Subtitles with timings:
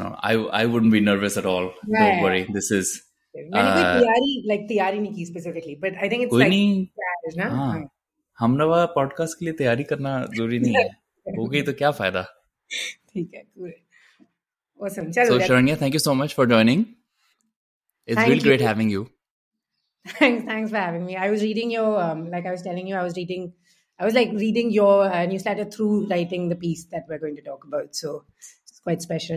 [0.00, 1.98] no i i wouldn't be nervous at all yeah.
[2.00, 2.92] don't worry this is
[8.38, 10.88] ہم نوا podcast کے لیے تیاری کرنا ضروری نہیں ہے
[11.26, 12.22] ہو گئی تو کیا فائدہ
[13.12, 13.42] ٹھیک ہے
[15.98, 16.82] so much for joining
[18.44, 19.04] great having you
[20.06, 21.90] thanks for having me I was reading your
[22.28, 25.70] like I was telling you I was reading I was like reading your newsletter
[25.70, 29.36] through writing the piece that we are going to talk about so it's quite special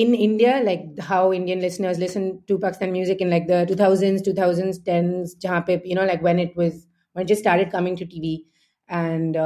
[0.00, 4.24] in India like how Indian listeners listen to Pakistani music in like the two thousands
[4.24, 6.84] two thousands tens جہاں پہ you know like when it was
[7.16, 8.36] when just started coming to T V
[8.88, 9.36] and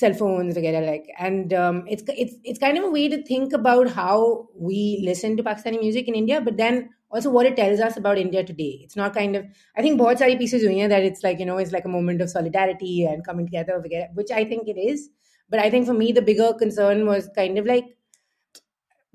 [0.00, 4.26] cell phones وغیرہ like and it's kind of we think about how
[4.60, 6.80] we listen to Pakistani music India but then
[7.10, 9.42] also وور eighties as about India today it's not kind of
[9.76, 11.90] I think بہت ساری pieces ہوئی ہیں that it's like you know is like a
[11.90, 15.08] movement of solidarity and comment کیا وغیرہ which I think it is
[15.52, 17.84] but I think for me the big concern was kind of like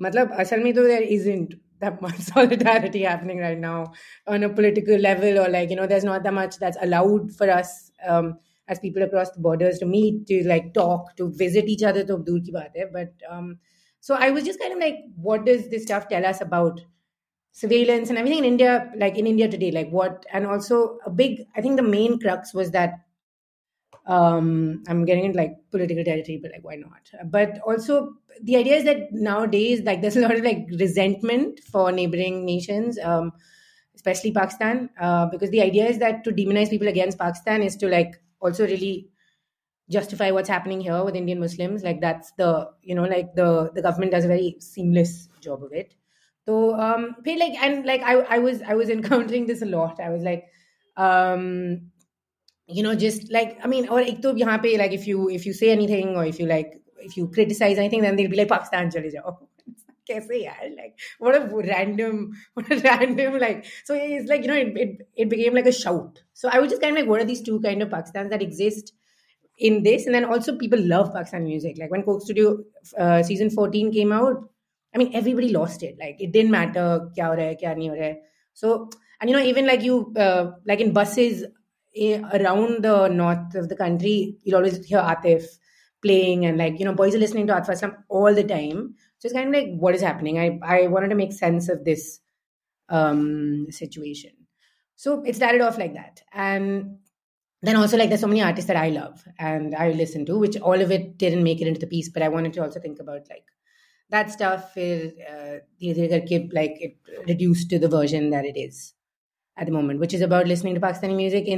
[0.00, 0.28] مطلب
[4.56, 5.06] political
[6.82, 9.02] allowed فارپل
[9.02, 9.40] across کی
[12.52, 13.10] بات ہے
[19.52, 22.90] today what and also big I think the means was that
[24.08, 26.04] M گرنگ like political
[27.24, 28.00] but also
[28.48, 34.32] the ideas that nowadays like this is not like resentment for neighbouring nations especially
[34.32, 34.86] Pakistan
[35.32, 38.08] because the idea is that to demonise people against Pakistan is to like
[38.42, 39.02] also rally
[39.90, 42.34] justify what's happening have with Indian Muslims like that's
[42.40, 43.82] no like the
[43.84, 45.30] government is a very seamless
[45.42, 45.94] job out
[46.48, 48.92] those
[48.92, 50.46] encountering this lot I was like
[52.70, 54.68] you know just like I mean اور ایک تو یہاں پہ
[54.68, 56.68] anything you like
[57.08, 58.90] love Pakistan
[73.24, 73.92] season fourteen
[75.52, 78.14] last like dent matter کیا ہو رہا ہے
[78.56, 78.76] so
[79.26, 80.00] no like you
[80.66, 81.44] like in buses
[81.96, 84.54] around north of the countries
[86.04, 87.50] playing like you know boys listening
[89.24, 92.20] so like what اسپنگ make sense of this
[95.78, 95.92] like
[95.96, 96.82] then
[97.64, 100.72] then also like the so main artist loud I listening like
[105.80, 106.72] دھیرے دھیرے کر کے like
[107.28, 108.94] radios to the version this
[109.58, 111.50] at the moment which is about Pakistani music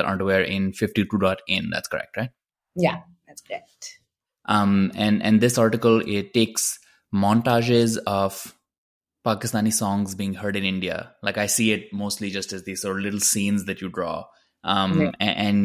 [9.26, 13.36] Pakistani songs being heard India like I سیسٹلیز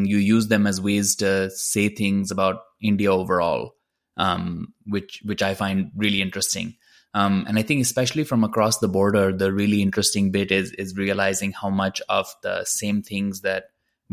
[0.07, 1.25] you use them as ways
[1.57, 2.57] see thing about
[2.83, 3.61] India over all
[5.43, 6.71] I find ریئلیسٹنگ
[7.15, 12.03] I think especially from across the border ر ریئلیسٹنگ but is is realising how much
[12.09, 13.63] of the same things that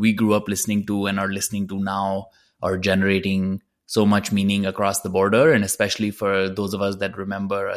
[0.00, 2.20] we grow up listening to and are listening to now
[2.62, 3.58] are generating
[3.88, 7.70] so much meaning across the بارڈرلی فارز اوز that remember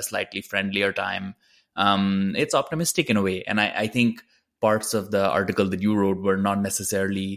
[1.77, 3.41] optimistic a way
[3.93, 4.21] think
[4.63, 5.71] parts of the article
[6.43, 7.37] نانٹ necessarily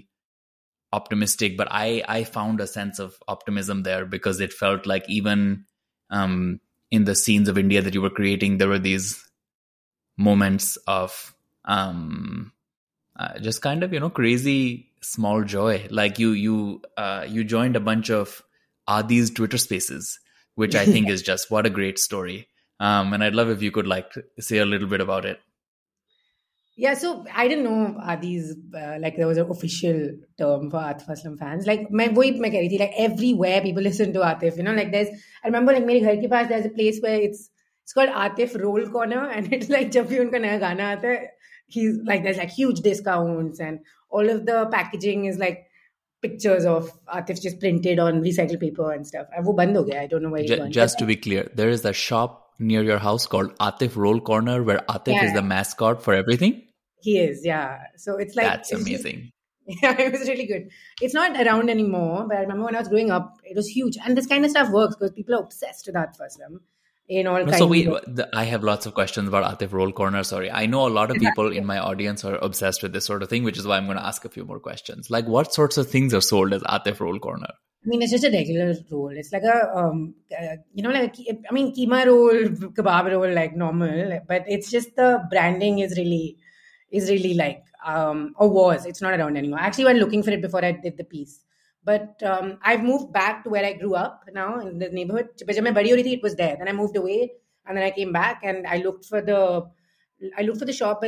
[0.94, 4.42] optimistic but I I found sense of optimism they are because
[4.88, 5.04] like
[6.92, 8.62] India though are creating
[10.18, 10.78] moments
[13.42, 13.74] جس کا
[17.84, 18.42] bunch of
[18.88, 19.68] آدیز ٹویٹرز
[20.58, 22.38] which I think is جس what a great story
[22.80, 23.72] نیا
[40.60, 41.44] گانا آتا ہے
[52.60, 55.26] near your house called Atif Roll Corner, where Atif yeah.
[55.26, 56.64] is the mascot for everything?
[57.02, 57.80] He is, yeah.
[57.98, 59.32] So it's like that's it's amazing.
[59.68, 60.70] Just, yeah, it was really good.
[61.02, 63.98] It's not around anymore, but I remember when I was growing up, it was huge.
[64.04, 66.60] And this kind of stuff works because people are obsessed with Atif Aslam
[67.08, 70.24] in all no, So we, the, I have lots of questions about Atif Roll Corner.
[70.24, 73.24] Sorry, I know a lot of people in my audience are obsessed with this sort
[73.24, 75.10] of thing, which is why I'm going to ask a few more questions.
[75.10, 77.54] Like, what sorts of things are sold as Atif Roll Corner?
[77.86, 79.22] Regular رولا
[82.06, 82.56] roll
[82.78, 84.14] kebab roll normal
[85.32, 85.80] branding
[90.22, 90.64] فارٹ before
[91.10, 91.40] piece
[91.86, 92.24] but
[92.24, 93.64] I مو back to where
[99.10, 101.06] fork for the shop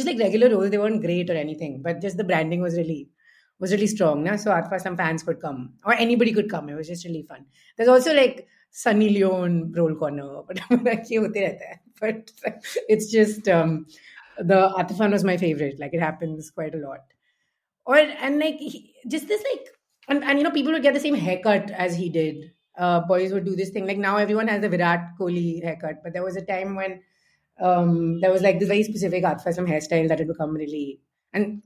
[4.98, 5.56] fans come
[5.84, 7.90] اورین good come just really fund
[7.90, 8.42] also like
[8.72, 10.24] Sunni Leone roll corner
[11.18, 11.74] ہوتے رہتا ہے
[14.42, 15.24] same
[21.16, 23.46] haircut as he would
[23.46, 24.26] do this thing like now a
[26.48, 26.92] time when
[27.60, 31.00] um, there was like this very specific art for some hairstyle that had become really
[31.34, 31.62] and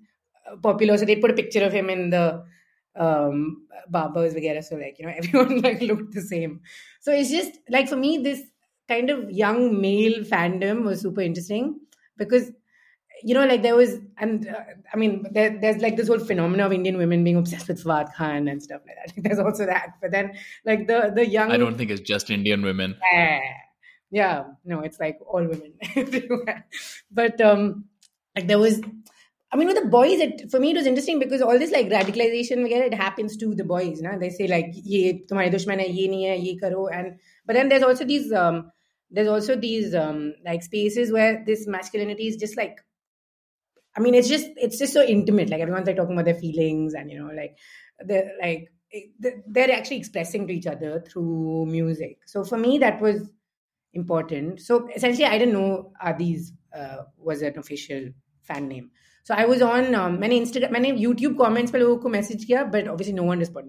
[0.62, 0.98] popular.
[0.98, 2.44] So they put a picture of him in the
[2.96, 4.62] um, barbers, together.
[4.62, 6.62] So like you know, everyone like looked the same.
[7.02, 8.42] So it's just like for me, this
[8.88, 11.80] kind of young male fandom was super interesting
[12.18, 12.52] because
[13.24, 14.60] you know, like there was and uh,
[14.94, 18.14] I mean, there, there's like this whole phenomenon of Indian women being obsessed with Swat
[18.14, 19.16] Khan and stuff like that.
[19.16, 20.34] Like, there's also that, but then
[20.66, 21.52] like the the young.
[21.52, 22.96] I don't think it's just Indian women.
[23.12, 23.40] Yeah.
[24.12, 24.44] یا
[24.66, 25.16] no like
[27.12, 27.42] but
[28.50, 28.82] the was
[29.52, 29.66] I
[30.60, 31.24] میریز میٹرسنگ
[31.72, 32.88] like رابزیشن وغیرہ
[34.86, 38.34] یہ تمہارے دشمن ہے یہ نہیں ہے یہ کرو اینڈو دیز
[39.12, 42.80] دیرسو these like spaces wears masculinities just like
[44.24, 46.96] justice جس so intimate like feelings
[47.36, 48.70] like
[49.56, 53.22] there expressing to each other through music so for me داز
[53.96, 55.82] important so essentially I don't know
[56.00, 56.52] آدیز
[57.18, 58.12] was an official
[58.50, 58.88] fan name
[59.28, 63.30] so I was on میں نے YouTube comments پہ لوگوں کو message کیا Batley know
[63.32, 63.68] on رسپون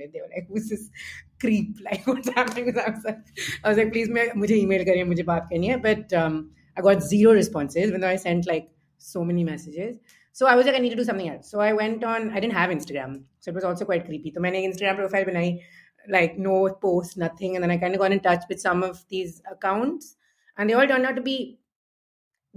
[3.93, 7.35] please میں مجھے ای میل کری ہے مجھے بات کرنی ہے but I got zero
[7.35, 8.65] responses ویت I send like
[9.01, 9.97] so many messages
[10.35, 12.71] so I was I need do something so I went on I don't have
[12.71, 15.57] Instagram suppose also quite creepy تو میں نے Instagram profile بنائی
[16.39, 17.61] no post نتنگس
[21.25, 21.57] be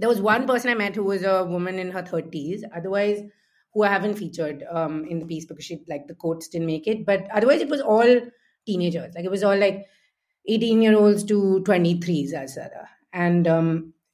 [0.00, 3.22] was one percent women thirties otherwise
[3.74, 7.70] who have one featured in piece پکش like the quotes make but other وائزرس
[7.70, 9.74] was all لائک
[10.46, 12.58] ایٹینس
[12.58, 13.48] order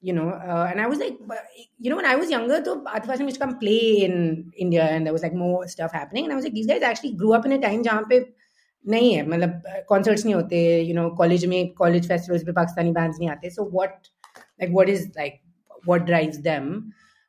[0.02, 2.74] you node I was liquor to
[3.60, 4.08] play
[5.32, 5.96] most of
[7.20, 8.20] grew اپن اٹائم جہاں پہ
[8.84, 9.50] نہیں ہے مطلب
[9.88, 13.68] concerts نہیں ہوتے یو نو کالج میں کالج فیسٹیولس پہ پاکستانی بینڈس نہیں آتے so
[13.72, 14.08] what
[14.60, 15.34] like what is like
[15.86, 16.72] what drive them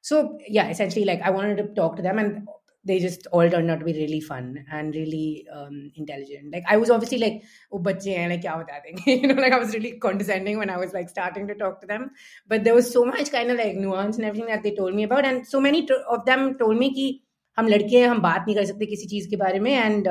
[0.04, 0.22] so
[0.50, 2.48] یا essentially like like like I I want talk to them and and
[2.86, 6.92] they just all turn not be fun intelligent was
[7.72, 9.16] وہ بچے ہیں like کیا بتا دیں گے
[9.28, 12.08] was was was when I like like starting to to talk them them
[12.50, 15.04] but there so so much nuance and and every that they tool tool me me
[15.04, 17.12] about many of کہ
[17.58, 20.08] ہم لڑکے ہیں ہم بات نہیں کر سکتے کسی چیز کے بارے میں and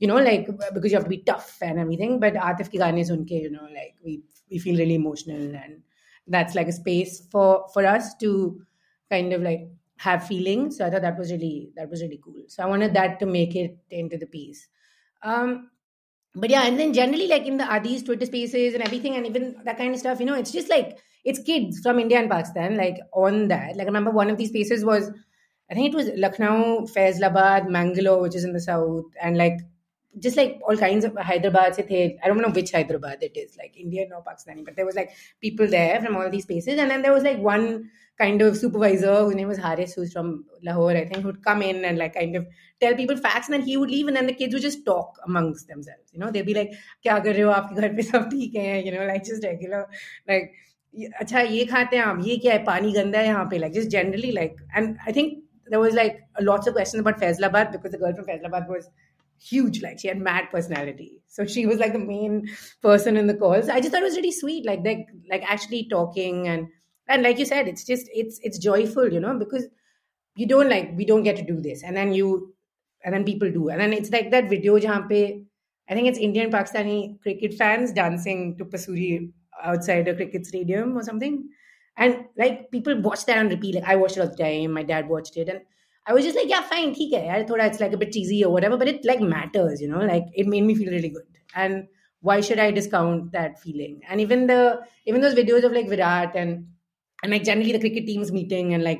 [0.00, 2.18] you know, like, because you have to be tough and everything.
[2.18, 5.82] But Atif ki gaane sunke, you know, like we feel really emotional, and
[6.26, 8.60] that's like a space for us to
[9.10, 10.78] kind of like have feelings.
[10.78, 12.42] So I thought that was really cool.
[12.48, 14.66] So I wanted that to make it into the piece.
[15.22, 15.70] Um,
[16.34, 19.56] but yeah, and then generally like in the Adi's Twitter spaces and everything, and even
[19.64, 22.76] that kind of stuff, you know, it's just like, it's kids from India and Pakistan,
[22.76, 23.76] like on that.
[23.76, 25.10] Like I remember one of these spaces was,
[25.70, 29.58] I think it was Lucknow, Faisalabad, Mangalore, which is in the south, and like
[30.14, 31.30] of
[31.30, 32.68] Hyderabad سے تھے like
[33.00, 33.18] کیا
[47.18, 48.82] کر رہے ہو آپ کے گھر پہ سب ٹھیک ہے
[51.20, 53.88] اچھا یہ کھاتے ہیں آپ یہ کیا ہے پانی گندا ہے یہاں پہ like just
[53.88, 56.16] generally like and I think like
[57.20, 58.88] Faizabad because girl from Faiz was
[59.40, 61.22] huge, like she had mad personality.
[61.28, 62.48] So she was like the main
[62.82, 63.68] person in the calls.
[63.68, 66.68] I just thought it was really sweet, like actually talking and
[67.22, 69.66] like you said, it's just it's joyful, you know, because
[70.36, 74.10] you don't we don't get to do this, and then people do, and then it's
[74.10, 75.42] like that video jahan pe
[75.88, 79.32] I think it's Indian Pakistani cricket fans dancing to Pasuri
[79.60, 81.48] outside a cricket stadium or something,
[81.96, 83.74] and like people watch that on repeat.
[83.74, 85.62] Like I watched it all the time, my dad watched it, and
[86.10, 87.66] fine ٹھیک ہے تھوڑا
[87.92, 90.88] but easy over ہے but it like matters you know like it made me feel
[90.88, 91.84] really good and
[92.24, 97.28] why should I discount that feeling and in even this videos of like Virat and
[97.28, 99.00] like generally the cut team is meeting and like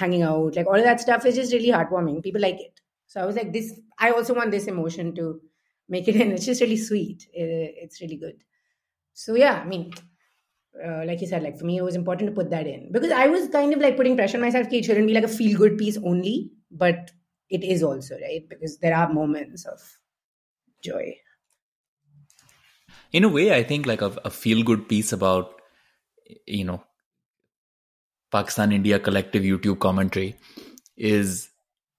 [0.00, 2.80] hanging out like all that stuff is is really heartwarming people like it
[3.10, 3.72] so I was like this
[3.98, 5.32] I also want this emotion to
[5.90, 6.16] make it
[6.60, 7.28] really sweet
[7.82, 8.42] it's really good
[9.18, 9.82] so I
[10.82, 11.82] feel
[15.58, 16.48] good piece اولی
[16.70, 17.10] bits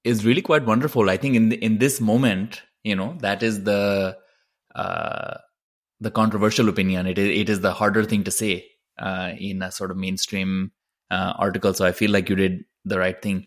[0.03, 0.13] way
[1.77, 2.55] this moment
[6.01, 8.59] the controversial open it is the harder thing to say
[9.95, 10.67] mainstream
[11.11, 11.81] articles
[12.31, 13.41] read the right thing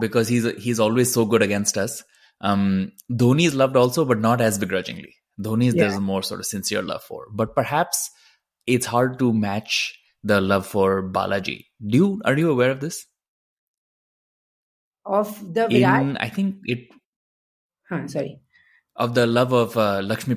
[0.00, 2.02] بکازز so good against us
[3.18, 4.98] Dhoni is loved also but not as big ranging
[5.38, 7.62] answer love for but per
[8.68, 11.38] love for بالا
[19.24, 19.76] لف
[20.00, 20.34] لکشمی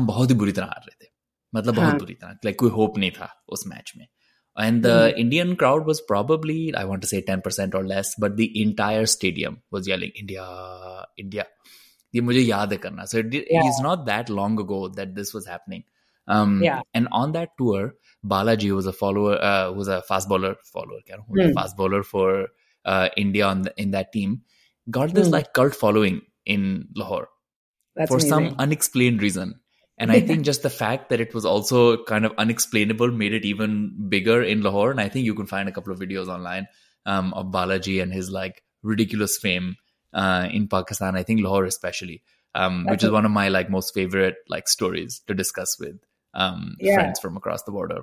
[0.06, 1.06] بہت ہی بری طرح ہار رہے تھے
[1.52, 1.98] مطلب ہاں۔
[2.52, 4.06] کوئی ہوپ نہیں تھا اس میچ میں
[12.12, 13.98] یہ مجھے یاد ہے کرنا so is not
[25.28, 26.18] like cult following
[30.26, 30.66] think just
[30.66, 31.96] it was also
[39.42, 39.72] fame
[40.12, 42.22] uh, in Pakistan, I think Lahore especially,
[42.54, 45.96] um, which is one of my like most favorite like stories to discuss with
[46.34, 46.94] um, yeah.
[46.94, 48.02] friends from across the border.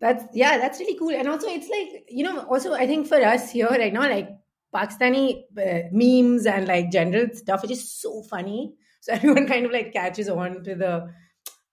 [0.00, 1.10] That's yeah, that's really cool.
[1.10, 4.30] And also it's like, you know, also I think for us here right now, like
[4.74, 8.72] Pakistani uh, memes and like general stuff, which is so funny.
[9.00, 11.12] So everyone kind of like catches on to the,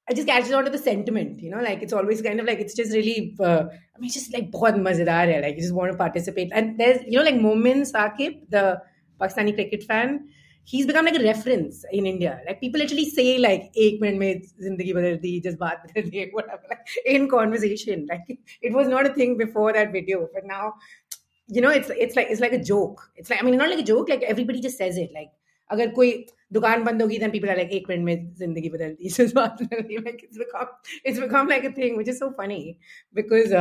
[0.10, 2.60] I just catches on to the sentiment, you know, like it's always kind of like,
[2.60, 5.56] it's just really, uh, I mean, it's just like, like
[5.56, 6.50] you just want to participate.
[6.54, 8.82] And there's, you know, like Momin Saqib, the,
[9.18, 10.18] Pakistani cricket fan
[10.88, 13.62] became like people see like
[15.24, 15.98] the جذبات
[18.74, 19.20] was not
[22.16, 24.10] like joke
[24.10, 25.28] like every like
[25.70, 26.12] اگر کوئی
[26.56, 27.18] دکان بند ہوگی
[27.70, 28.70] ایک minute میں زندگی
[31.04, 32.72] a thing is so funny
[33.12, 33.54] because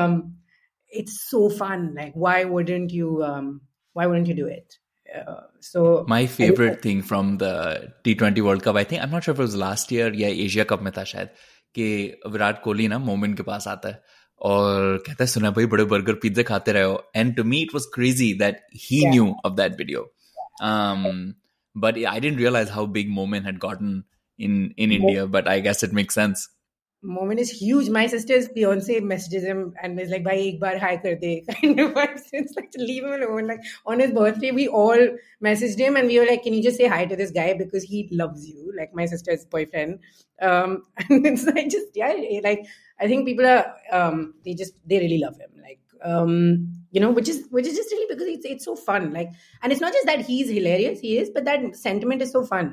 [1.31, 4.49] so fun like why wouldn't you why do
[5.61, 7.73] so my favourite from the
[8.03, 8.85] twenty world cup I
[10.65, 11.05] cup میں تھا
[12.99, 13.95] مومنٹ کے پاس آتا ہے
[14.41, 16.83] اور کہتا ہے سنا بھائی بڑے برگر پیزے کھاتے رہے
[22.39, 23.09] realise how big
[24.79, 26.49] India but I guess it make sense
[27.05, 29.45] مومن is huge my sister is پی سے میسجز
[30.31, 31.83] ایک بار ہائی کر دے کرتے
[34.15, 34.99] birthday we are
[35.41, 36.47] message them like
[37.35, 37.85] guy because
[38.13, 39.65] loves you like my is boy
[41.97, 43.47] really I think people
[44.91, 49.29] really love M like so fun like
[49.63, 52.67] and not just that is but but that sentiment is so fun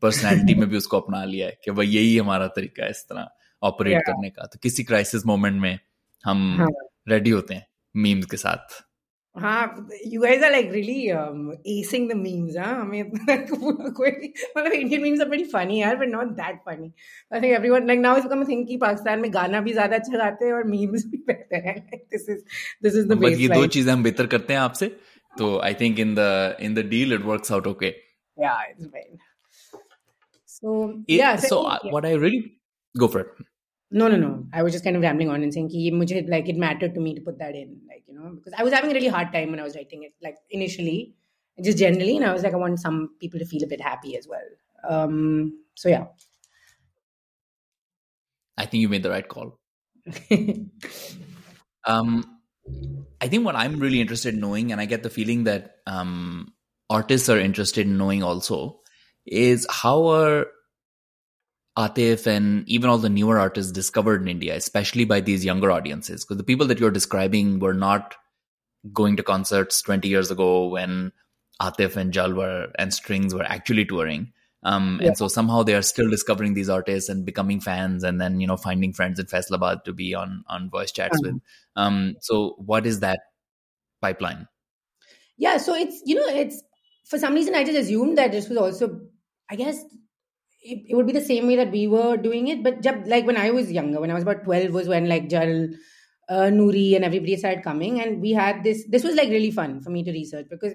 [0.02, 3.06] personality میں بھی اس کو اپنا لیا ہے کہ وہ یہی ہمارا طریقہ ہے اس
[3.06, 3.24] طرح
[3.62, 4.84] آپریٹ کرنے کا تو کسی
[5.26, 5.76] مومنٹ میں
[6.24, 6.66] ہم
[7.08, 8.72] ریڈی ہاں۔ ہوتے ہیں کے ساتھ
[19.34, 20.52] گانا بھی زیادہ اچھا گاتے ہیں
[27.12, 28.02] اور
[30.62, 31.36] So it, yeah.
[31.36, 31.92] So, so I, yeah.
[31.92, 32.58] what I really
[32.98, 33.28] go for it.
[33.90, 34.46] No, no, no.
[34.52, 37.00] I was just kind of rambling on and saying ki mujhe, like it mattered to
[37.00, 39.32] me to put that in, like you know, because I was having a really hard
[39.32, 41.14] time when I was writing it, like initially,
[41.62, 44.16] just generally, and I was like, I want some people to feel a bit happy
[44.16, 44.40] as well.
[44.88, 46.06] Um, so yeah.
[48.56, 49.58] I think you made the right call.
[51.84, 52.38] um,
[53.20, 56.52] I think what I'm really interested in knowing, and I get the feeling that um,
[56.88, 58.79] artists are interested in knowing also,
[59.26, 60.46] is how are
[61.78, 66.24] Atif and even all the newer artists discovered in India, especially by these younger audiences?
[66.24, 68.14] Because the people that you're describing were not
[68.92, 71.12] going to concerts 20 years ago when
[71.60, 74.32] Atif and Jal were and Strings were actually touring.
[74.62, 75.08] Um, yeah.
[75.08, 78.46] And so somehow they are still discovering these artists and becoming fans and then, you
[78.46, 81.32] know, finding friends in Faisalabad to be on, on voice chats mm -hmm.
[81.34, 81.42] with.
[81.76, 83.20] Um, so what is that
[84.02, 84.48] pipeline?
[85.38, 86.62] Yeah, so it's, you know, it's,
[87.06, 89.00] for some reason, I just assumed that this was also
[89.50, 89.84] I guess
[90.64, 93.36] it would be the same way that we were doing it but جب like when
[93.36, 95.54] I was young when I was about twelve was when like Jal
[96.52, 99.78] Noori and everybody side coming and we had this this was like really fun
[99.80, 100.72] for me to research because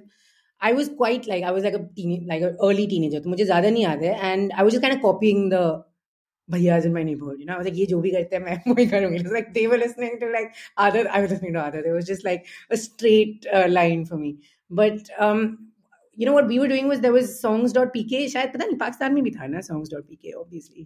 [0.61, 3.83] I was quite like I was like like early teenager تو مجھے زیادہ نہیں
[3.83, 5.65] یاد ہے and I was جس kind copying the
[6.49, 9.11] بھیاز in my neighbourhood you نا like یہ جو بھی کرتے ہیں میں وہی کروں
[9.11, 10.47] گی like they were listening to like
[10.77, 14.33] other I was listening to other was just like a straight line for me
[14.71, 15.11] but
[16.17, 18.65] you know what we were doing was there was songs dot P K شاید پتہ
[18.65, 20.83] نہیں پاکستان میں بھی تھا نا songs dot P K obviously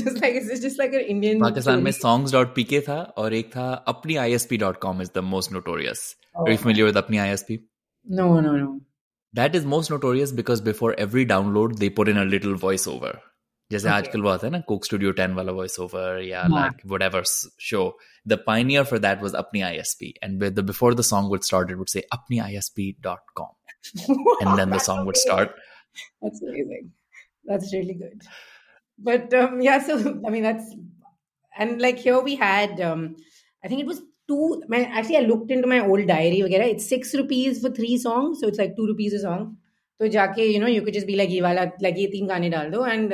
[0.00, 3.52] just like it's just like Indian Pakistan میں songs dot P K تھا اور ایک
[3.52, 6.04] تھا اپنی I S P dot com is the most notorious
[6.34, 7.56] are you with اپنی I S P
[8.06, 8.76] no no no
[9.34, 13.14] that is most notorious because before every download they pour in little voice over
[13.70, 16.80] جیسے آج کل وہ آتا ہے نا Coke studio ten والا voice over یا like
[16.84, 17.22] whatever
[17.60, 17.88] show
[18.26, 21.72] the pioneer for that was Apni I S P and before the song would start
[21.78, 23.54] would سے اپنی I S P dot com
[24.78, 25.10] song
[40.00, 43.13] تو جی نو یو کس بی لگی والا لگ یہ تین گانے ڈال دو اینڈ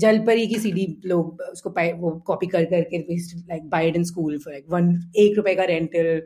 [0.00, 1.70] جل پری کی سی ڈی لوگ اس کو
[1.70, 3.12] کاپی کر کر کے کے کے
[3.12, 6.18] like like like like school for one ایک ایک کا رینٹل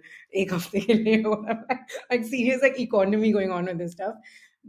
[0.53, 1.23] ہفتے لیے
[2.23, 4.01] serious economy going on this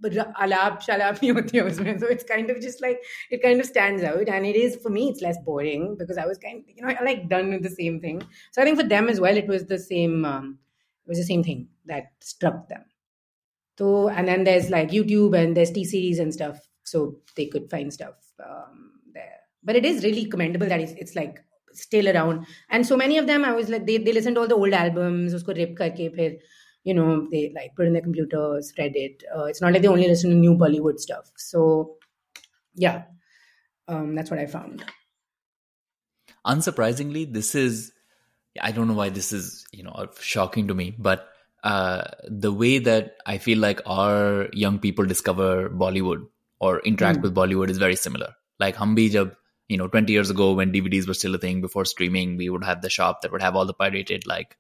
[0.43, 1.99] alaap shalaap nahi hoti usme.
[2.03, 4.89] So it's kind of just like, it kind of stands out, and it is, for
[4.89, 8.21] me, it's less boring because I was kind of, like, done with the same thing.
[8.51, 12.69] So I think for them as well, um, it was the same thing that struck
[12.69, 12.85] them.
[13.77, 17.69] So, and then there's like YouTube and there's T series and stuff, so they could
[17.71, 18.15] find stuff
[19.65, 20.71] but رو مینکمپرٹ
[38.77, 39.09] no why
[40.21, 43.07] shock that
[43.25, 43.81] I feel like
[44.81, 46.25] people discover Bollywood
[46.61, 48.29] or interact with Bollywood is very similar
[48.59, 49.27] like ہم بھی جب
[49.69, 52.63] you know twenty years go when D V Ds vital thing before streaming we would
[52.63, 54.53] have the shop that would have all the pirated like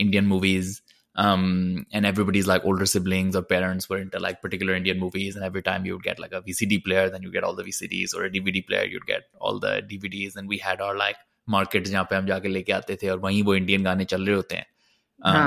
[0.00, 0.80] Indian movies
[1.16, 5.44] and everybody's like older siblings or parents were into like particular Indian movies and
[5.44, 7.62] every time you get like a V C D player then you get all the
[7.62, 10.36] V C Ds or D V D player you get all the D V Ds
[10.36, 11.16] and we had are like
[11.48, 14.04] market جہاں پہ ہم جا کے لے کے آتے تھے اور وہیں وہ انڈین گانے
[14.04, 14.64] چل رہے ہوتے ہیں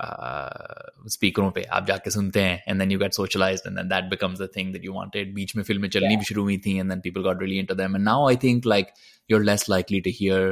[0.00, 4.10] اسپیکروں پہ آپ جا کے سنتے ہیں and then you get socialize and then that
[4.10, 6.90] becomes a thing that you wanted بیچ میں فلمیں چلنی بھی شروع ہوئی تھیں and
[6.90, 8.88] then people got really into them and now I think like
[9.30, 10.50] you are less likely to hear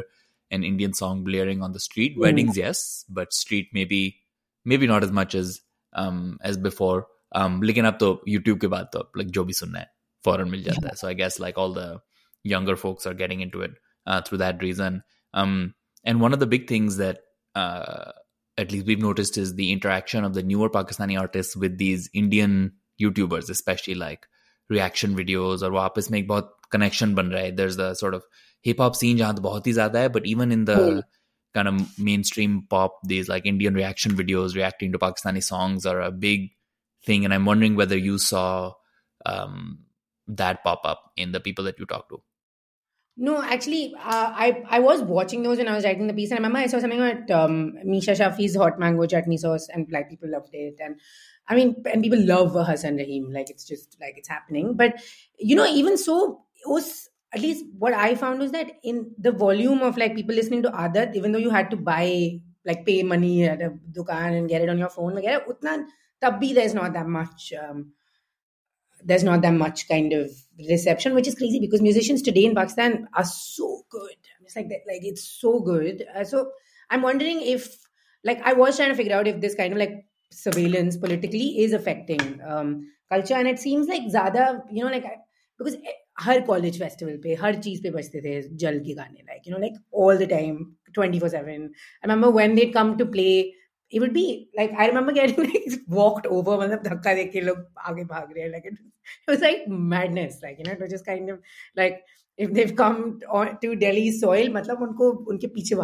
[0.50, 2.84] an Indian song blaring on the street wedding yes
[3.08, 4.08] but street may be
[4.66, 5.58] may be not as much as
[6.40, 7.00] as before
[7.62, 9.94] لیکن اب تو YouTube کے بعد تو اب like جو بھی سننا ہے
[10.24, 11.92] فوراً مل جاتا ہے so I guess like all the
[12.44, 14.98] younger folks are getting in to it through that reason
[15.34, 17.18] and one of the big things that
[20.44, 21.16] never Pakistani
[26.70, 30.64] connection بن رہا ہے بہت ہی زیادہ ہے but even in
[31.98, 35.96] main stream pop these لائکشن ویڈیوزانی songs اور
[43.18, 46.54] لو ہسن رحیم
[48.56, 48.82] system
[59.82, 60.16] of like
[61.70, 63.48] to buy like pay money
[64.94, 65.38] phone وغیرہ
[69.08, 70.68] the is not the much kind of
[70.68, 72.92] reception which is کلیزی because musicians they in Pakistan
[78.94, 79.28] figure out
[80.32, 82.42] surveillance politically is affecting
[83.10, 84.46] culture and at sense like زیادہ
[86.26, 89.70] ہر college festival پہ ہر چیز پہ بجتے تھے جل کے گانے
[90.04, 90.56] all the time
[90.94, 93.42] twenty four seven when them to play
[93.92, 94.06] دک
[97.14, 97.56] دیکھ کے لوگ
[97.74, 98.04] آگے
[105.28, 105.76] ان کے پیچھے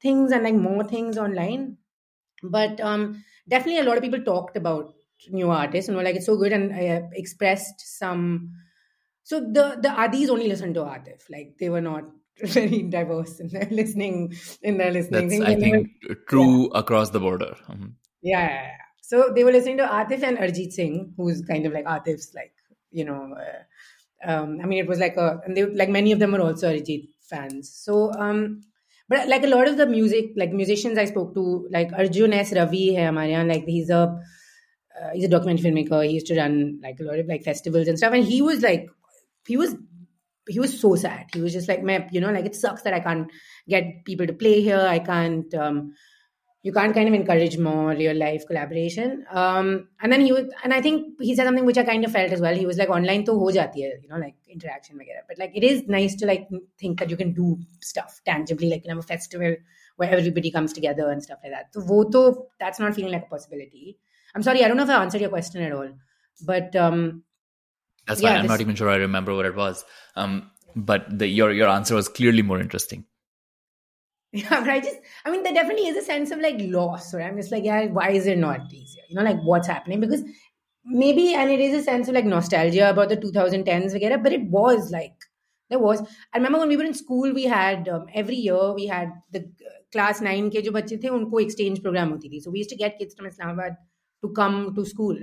[0.00, 1.74] things more this online
[2.42, 2.80] but
[4.00, 4.99] people talk about
[5.28, 5.90] new artist
[6.42, 8.36] گینڈرسڈ سم
[9.24, 9.42] سوز
[10.40, 10.74] lessening
[20.38, 20.98] Arijit Singh
[22.92, 26.74] you knows like many of them آرسوت
[29.68, 29.80] آف د
[30.36, 30.94] مک musician
[34.96, 35.88] is a document free make
[35.88, 37.84] to run like like festival
[40.68, 41.36] so set
[41.36, 43.18] like I caught
[43.68, 45.88] get people to play I کانٹم
[46.64, 52.06] you can کاج more rear life collaboration and then you I think ہیزنگ which آئنڈ
[52.06, 54.96] of is well has like online تو ہو جاتی ہے you know like interaction
[54.96, 57.54] وغیرہ but like it is nice to like think that you can do
[57.82, 62.30] stuff tangibly لائکری بڑی comes together وہ تو
[62.60, 63.92] this not feeling like possibility
[64.36, 65.50] کے
[90.60, 93.26] جو بچے تھے ان کو ایکسچینج پروگرام ہوتی تھی سو ویز ٹو گیٹ کت فرم
[93.26, 93.70] اسلام آباد
[94.22, 95.16] to come to school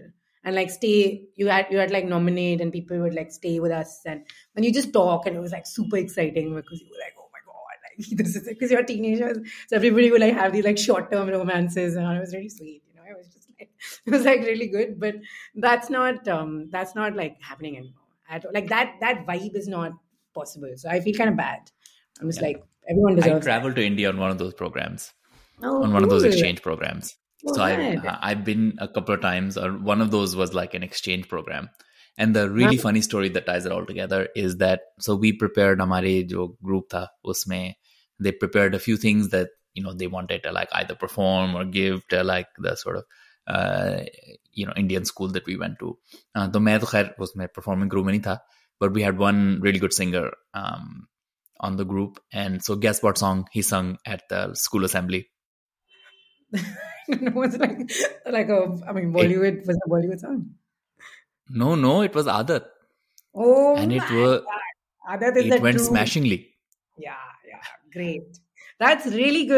[0.48, 3.72] and like stay you had you had like nominate and people would like stay with
[3.72, 4.22] us and
[4.54, 7.30] when you just talk and it was like super exciting because you were like oh
[7.34, 10.78] my god like this is because you're teenagers so everybody would like have these like
[10.78, 13.70] short-term romances and it was really sweet you know it was just like
[14.06, 15.16] it was like really good but
[15.56, 18.08] that's not um that's not like happening anymore
[18.30, 18.52] at all.
[18.54, 19.92] like that that vibe is not
[20.34, 21.60] possible so i feel kind of bad
[22.22, 22.48] i'm just yeah.
[22.48, 23.82] like everyone deserves i traveled that.
[23.82, 25.14] to india on one of those programs
[25.62, 26.04] oh, on one cool.
[26.04, 28.14] of those exchange programs نہیں تھا
[48.82, 52.20] but group
[52.82, 55.22] گیٹلی
[57.22, 57.78] knows like
[59.12, 59.32] ball
[68.80, 69.08] بالت
[69.08, 69.59] relating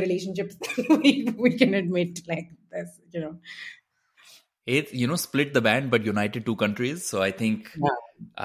[0.00, 0.32] relation
[4.66, 7.96] it you know split the band but united two countries so i think yeah.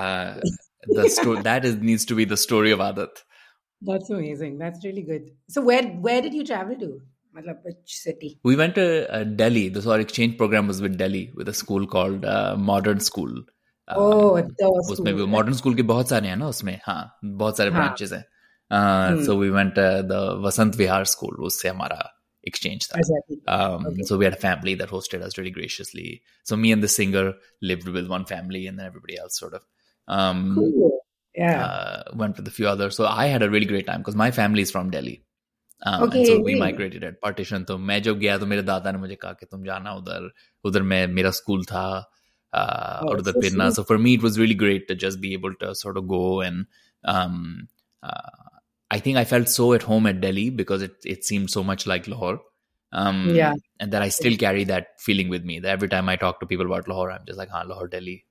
[0.00, 0.39] uh,
[0.87, 3.23] the sto- that is needs to be the story of adat
[3.81, 6.99] that's amazing that's really good so where where did you travel to
[7.63, 8.85] which city we went to
[9.13, 12.99] uh, delhi The our exchange program was with delhi with a school called uh, modern
[12.99, 13.33] school
[13.87, 14.37] oh,
[14.91, 17.03] اس میں بھی modern school کے بہت سارے ہیں نا اس میں ہاں
[17.39, 19.79] بہت سارے برانچز ہیں so we went
[20.09, 21.99] the Vasant Vihar school اس سے ہمارا
[22.63, 24.47] میں جب
[25.01, 25.51] گیا
[38.37, 38.45] تو
[38.45, 38.97] میرے دادا نے
[41.05, 42.01] میرا اسکول تھا
[48.89, 51.85] I think I felt so at home at Delhi because it it seemed so much
[51.87, 52.39] like Lahore.
[52.93, 55.59] Um, yeah, and that I still carry that feeling with me.
[55.59, 58.25] That every time I talk to people about Lahore, I'm just like, "Ha, Lahore, Delhi,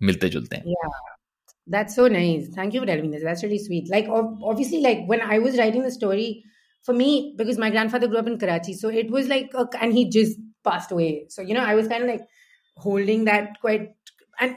[0.00, 0.90] milte julte." Yeah,
[1.66, 2.48] that's so nice.
[2.54, 3.24] Thank you for telling me this.
[3.24, 3.90] That's really sweet.
[3.90, 6.44] Like, obviously, like when I was writing the story
[6.82, 9.92] for me, because my grandfather grew up in Karachi, so it was like, a, and
[9.92, 11.26] he just passed away.
[11.28, 12.24] So you know, I was kind of like
[12.76, 13.94] holding that quite,
[14.38, 14.56] and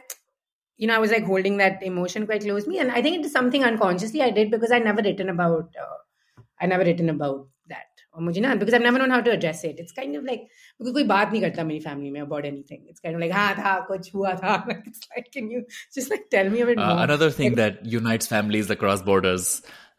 [0.78, 3.20] you know i was like holding that emotion quite close to me and i think
[3.20, 7.10] it is something unconsciously i did because i never written about uh, i never written
[7.10, 10.48] about that because i've never known how to address it it's kind of like
[10.80, 13.74] because we baat nahi my family mein about anything it's kind of like ha tha
[13.90, 15.66] kuch hua tha it's like can you
[15.98, 16.86] just like tell me a bit more?
[16.86, 19.62] Uh, another thing like, that unites families across borders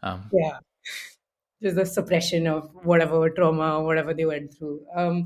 [0.02, 0.56] um, yeah
[1.66, 5.22] just the suppression of whatever trauma or whatever they went through um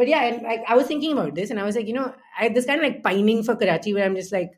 [0.00, 2.14] but yeah, like I was thinking about this, and I was like, you know,
[2.38, 4.52] I had this kind of like pining for Karachi, where I'm just like,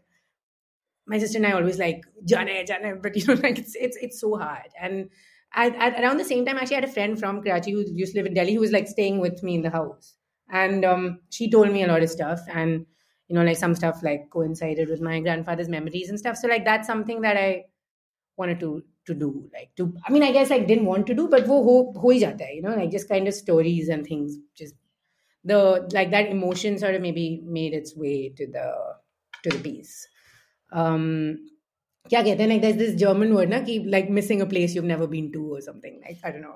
[1.08, 2.20] my sister I always likes
[4.20, 5.06] so hard and
[5.52, 7.72] at around the same time I shed a friend from Karachi
[8.34, 10.12] ڈیلیز like stay with me in داؤس
[10.50, 10.84] and
[11.30, 12.82] she told میل آرز tough and
[13.30, 16.66] you know like some stuff like کون side with my grandfather's memories so like
[16.66, 18.54] that something they
[18.54, 19.80] do like
[20.22, 23.90] I guess I ڈیٹ want to but وو hope ہو جاتا ہے جس kind of stories
[23.90, 24.72] and this
[25.44, 25.52] the
[25.92, 27.28] like دموشنس اور maybe
[27.50, 29.56] made it's way to
[29.62, 29.94] بیس
[30.72, 31.36] Um,
[32.10, 34.82] کیا کہتے ہیں like this this German word نا کہ like missing a place you
[34.82, 36.56] have never been to اور something like I don't know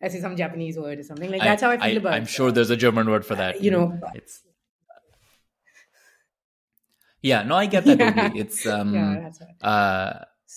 [0.00, 2.50] ایسے some Japanese word something like that's how I feel about I am sure
[2.50, 4.40] there is a German word for that you know it's
[7.24, 8.18] yeah no I get that
[8.18, 8.94] it's um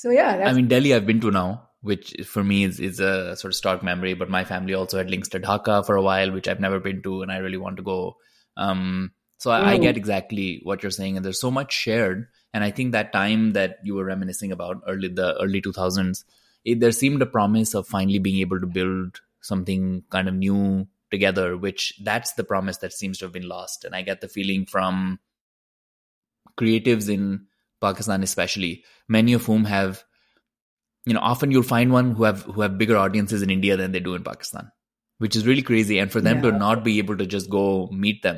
[0.02, 1.54] so yeah that's I mean Delhi I have been to now
[1.84, 5.10] which for me is is a sort of stark memory but my family also had
[5.14, 7.80] links to dhaka for a while which i've never been to and i really want
[7.82, 7.96] to go
[8.58, 8.84] um
[9.42, 9.70] so i, mm.
[9.70, 12.22] I get exactly what you're saying and there's so much shared
[12.54, 16.26] and I think that time that you ارسنگ early two thousands
[16.82, 18.20] there seamlessly
[20.32, 20.84] new
[21.12, 22.40] together which that's
[29.10, 29.66] many of home
[31.22, 31.94] often you find
[34.26, 34.64] Pakistan
[35.20, 35.78] which is real کرو
[37.92, 38.38] meat them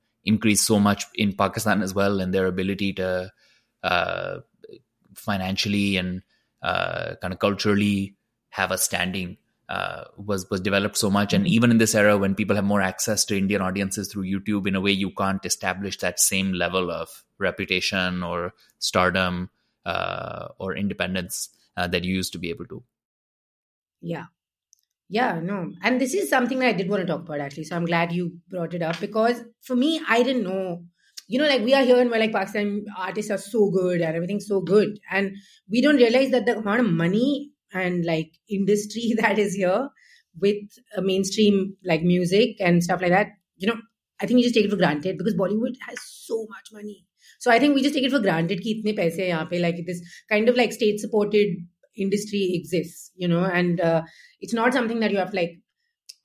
[0.23, 3.31] increased so much in Pakistan as well, and their ability to
[3.83, 4.37] uh,
[5.15, 6.21] financially and
[6.61, 8.15] uh, kind of culturally
[8.49, 9.37] have a standing
[9.69, 11.33] uh, was developed so much.
[11.33, 11.53] And mm-hmm.
[11.53, 14.75] even in this era when people have more access to Indian audiences through YouTube, in
[14.75, 19.49] a way you can't establish that same level of reputation or stardom
[19.85, 22.83] or independence that you used to be able to.
[24.01, 24.25] Yeah,
[25.11, 28.27] یا no and this is some thing I D Attock at least I glad you
[28.51, 29.05] brought up
[30.07, 30.59] I don't know
[31.29, 35.33] you know like we are like Pakistan so good and
[35.69, 36.35] we don't realize
[36.91, 37.29] money
[37.73, 39.77] and like industry this ہر
[40.35, 41.63] وت مین stream
[41.83, 43.27] like music and ساف like
[43.61, 46.93] though I think you just taken for granted because Bollywood has so much money
[47.41, 50.99] so I think we just taken four granted کی اتنے پیسے like اس کا state
[51.01, 51.35] support
[51.97, 55.47] industry exist you know and it's not something that you he I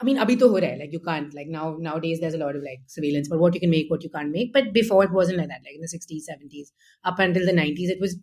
[0.04, 2.42] mean ابھی تو ہو رہا ہے like you can't like now nowadays دز ول
[2.42, 5.36] آرڈر لائک سویل for what you can make what you can't make but before پورژن
[5.36, 6.72] like دیک look the sixties seventies
[7.04, 8.16] up until the nineties was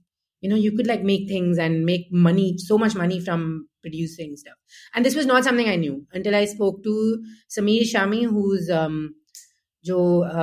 [0.43, 3.47] you know you could like make things and make money so much money from
[3.83, 6.95] پر and this was not something I knew until I spoke to
[7.55, 8.69] Sameer Shami who is
[9.85, 9.99] جو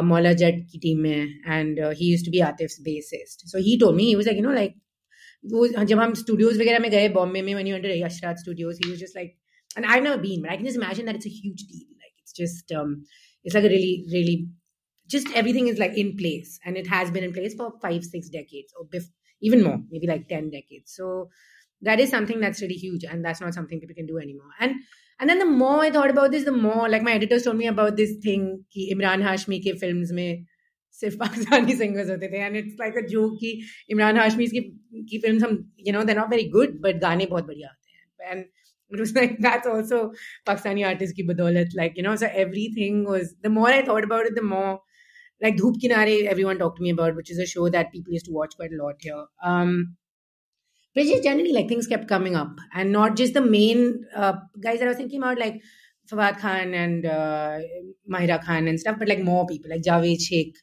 [0.04, 1.20] مولا جیٹ کی team ہے
[1.46, 4.72] and has to be آٹس بیسس so he to me was a you know like
[5.44, 9.30] جب ہم studios وغیرہ میں گئے بامبے میں یو انٹر اشراد studios he just like
[9.76, 12.12] and I know been but I can just imagine that it's a huge deal like
[12.12, 14.36] it's just it's like really really
[15.10, 18.00] just everything is like in place and it has been in place for five
[18.02, 19.10] six decades
[19.42, 21.24] even more maybe like ten decade so
[21.82, 24.32] that is some thing that's really huge and that's not something can do any
[24.32, 24.76] more and
[25.20, 27.68] and then the more I thought about this the more like my editors told me
[27.68, 30.34] about this thing کہ عمران ہاشمی کے films میں
[31.00, 32.38] صرف Pakistani singers ہوتے تھے
[33.96, 34.28] Mahira
[36.80, 37.04] but
[59.08, 60.62] like more people like Javed Sheikh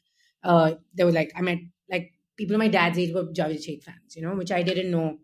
[0.42, 1.58] uh, they were like, I met
[1.90, 5.18] like people my dad's age were Javed Sheikh fans, you know, which I didn't know.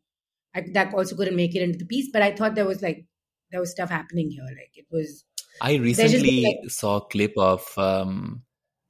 [0.54, 3.06] I, that also couldn't make it into the piece, but I thought there was like,
[3.50, 4.44] there was stuff happening here.
[4.44, 5.24] Like it was.
[5.60, 8.42] I recently just, like, saw a clip of, um,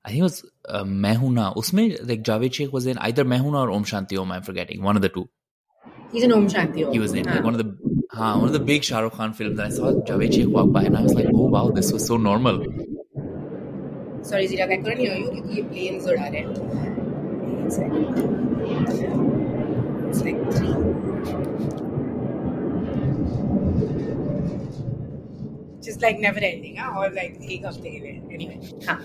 [0.04, 1.54] I think it was uh, Mehuna.
[1.56, 4.96] Usme, like Javed Sheikh was in either Mehuna or Om Shanti Om, I'm forgetting, one
[4.96, 5.28] of the two.
[6.12, 6.92] He's in Om Shanti Om.
[6.92, 7.36] He was in huh?
[7.36, 7.94] like one of the.
[8.14, 10.70] Uh, one of the big Shah Rukh Khan films, and I saw Javed Sheikh walk
[10.70, 12.64] by, and I was like, "Oh wow, this was so normal."
[14.24, 16.52] Sorry زیرا میں کر نہیں ہوئی ہوں کیونکہ یہ planes اڑا رہے ہیں
[25.80, 28.98] جس لائک نیور اینڈنگ اور لائک ایک ہفتے کے لیے اینی وے ہاں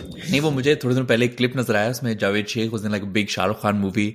[0.20, 2.82] نہیں وہ مجھے تھوڑے دن پہلے ایک کلپ نظر آیا اس میں جاوید شیخ اس
[2.84, 4.10] نے like big Shah Rukh Khan movie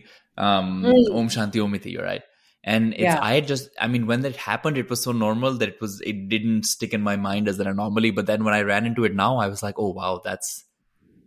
[0.38, 2.33] Om Shanti Homi تھی right
[2.66, 3.20] And it's, yeah.
[3.22, 6.30] I just, I mean, when that happened, it was so normal that it was, it
[6.30, 8.12] didn't stick in my mind as an anomaly.
[8.12, 10.64] But then when I ran into it now, I was like, oh, wow, that's,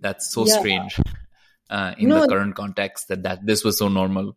[0.01, 0.59] that's so yeah.
[0.59, 1.01] strange
[1.69, 4.37] uh, in no, the current context that, that this was so normal.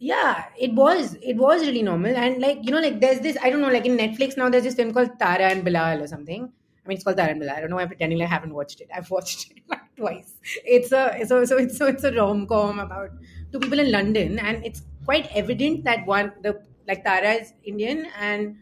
[0.00, 2.14] Yeah, it was, it was really normal.
[2.14, 4.62] And like, you know, like there's this, I don't know, like in Netflix now, there's
[4.62, 6.44] this film called Tara and Bilal or something.
[6.44, 7.56] I mean, it's called Tara and Bilal.
[7.56, 8.88] I don't know why I'm pretending like I haven't watched it.
[8.94, 10.32] I've watched it like twice.
[10.64, 13.10] It's a, so a, so it's a, it's a rom-com about
[13.50, 14.82] two people in London and it's
[15.08, 17.32] like Tara
[17.64, 18.54] Indian and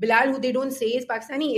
[0.00, 1.54] Bilal who they don't Cs Pakistani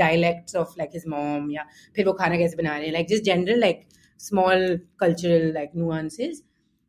[0.00, 1.62] dialects of like is mom یا
[1.94, 3.80] پھر وہ کھانا کیسے بنا رہے ہیں like just general like
[4.20, 6.42] small cultural like nuances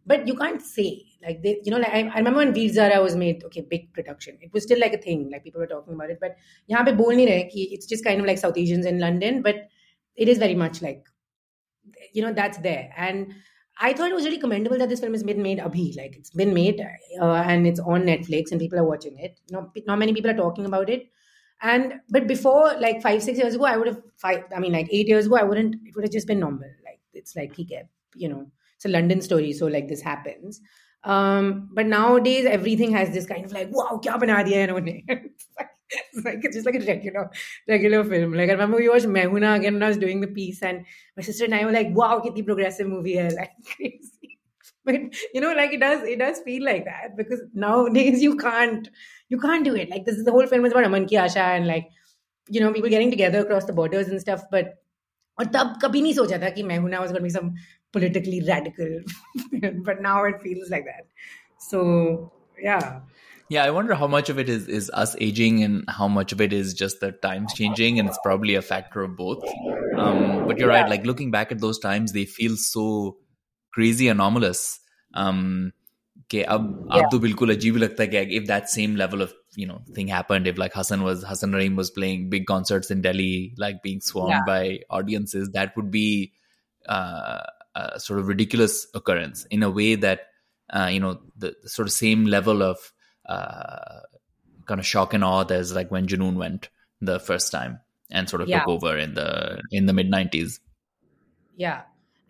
[0.08, 0.90] but you can't see
[1.22, 1.40] like
[2.56, 6.32] ways a was made okay big production like a thing like people but
[6.70, 9.56] یہاں پہ بول نہیں رہے کہ اٹس جس کا South Asians in London but
[10.18, 10.98] it is very much like
[12.16, 13.24] you know this then
[13.82, 16.82] I think وزی commendable داس feel made ابھی لائک بن میڈ
[17.22, 19.52] اینڈس on Netflix or watch int
[19.88, 21.00] know many people are talking about it
[21.62, 23.76] and but before like five six go I
[24.24, 27.74] I mean like eight years go I wouldn't would each just bin normal like ٹھیک
[27.74, 27.82] ہے
[28.16, 28.44] you know
[28.80, 30.60] س London story so like this happens
[31.74, 33.48] but now days ایوری تھنگ has this kind
[34.04, 34.68] کیا بنا دیا ہے
[36.26, 37.30] like it's just like a regular
[37.68, 38.34] regular film.
[38.34, 40.86] Like I remember we watched Mehuna again when I was doing the piece and
[41.18, 44.40] my sister and I were like, Wow, kitty progressive movie here, like crazy.
[44.84, 44.96] But
[45.34, 48.90] you know, like it does it does feel like that because nowadays you can't
[49.30, 49.90] you can't do it.
[49.90, 51.88] Like this is the whole film is about Aman ki Asha and like,
[52.50, 54.74] you know, people getting together across the borders and stuff, but
[55.40, 57.48] اور تب کبھی نہیں سوچا تھا کہ میں ہوں نا some
[57.94, 61.04] politically radical but now it feels like that
[61.70, 61.82] so
[62.64, 62.78] yeah
[63.50, 66.42] Yeah, I wonder how much of it is is us aging and how much of
[66.42, 69.44] it is just the times changing, and it's probably a factor of both.
[69.98, 70.82] Um, but you're yeah.
[70.82, 70.90] right.
[70.90, 73.18] Like looking back at those times, they feel so
[73.74, 74.80] crazy anomalous.
[75.14, 75.74] Um,
[76.30, 76.62] کہ اب
[76.94, 79.34] اب تو بالکل عجیب لگتا ہے کہ if that same level of
[79.62, 83.02] you know thing happened if like Hassan was Hassan Rahim was playing big concerts in
[83.02, 84.48] Delhi like being swarmed yeah.
[84.48, 86.08] by audiences that would be
[86.96, 87.42] uh,
[87.76, 90.26] a sort of ridiculous occurrence in a way that
[90.74, 92.92] uh, you know the, the sort of same level of
[93.28, 94.02] uh,
[94.66, 96.70] kind of shock and awe there's like when Janoon went
[97.02, 97.80] the first time
[98.12, 98.60] and sort of yeah.
[98.60, 100.60] took over in the in the mid 90s
[101.56, 101.82] yeah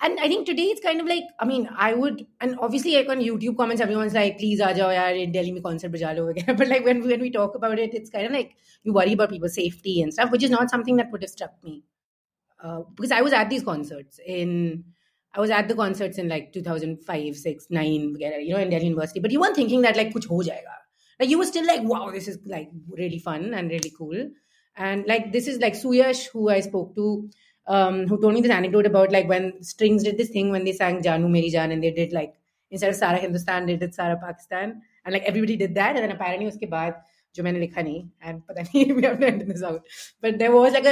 [0.02, 3.10] and i think today it's kind of like i mean i would and obviously like
[3.10, 6.56] on youtube comments everyone's like please aja yaar in delhi me concert baja lo again
[6.62, 9.34] but like when when we talk about it it's kind of like you worry about
[9.36, 11.76] people's safety and stuff which is not something that would have struck me
[12.64, 14.56] uh, because i was at these concerts in
[15.34, 19.20] i was at the concerts in like 2005 6 9 you know in delhi university
[19.28, 20.82] but you weren't thinking that like kuch ho jayega
[21.20, 21.80] you still like
[22.46, 24.30] like really fun and really cool
[24.76, 27.22] and like this is like سوئش ہوئی spoke to
[28.10, 28.86] who ٹوٹ me this
[28.86, 32.30] about like wings one دیگ جانو میری جان and like
[32.96, 33.66] سارا ہندوستان
[35.30, 35.56] پیر
[36.60, 36.92] کے بعد
[37.34, 38.94] جو میں نے لکھا نہیں
[40.24, 40.92] but there was like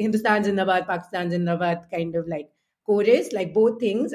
[0.00, 4.14] Hindustan جن اباد پاکستان جن د بات of like like both things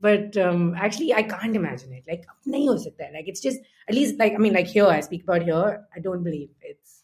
[0.00, 2.04] But um, actually, I can't imagine it.
[2.06, 3.08] Like, nahi ho sakta.
[3.12, 3.58] Like, it's just,
[3.88, 5.84] at least, like, I mean, like here, I speak about here.
[5.94, 7.02] I don't believe it's,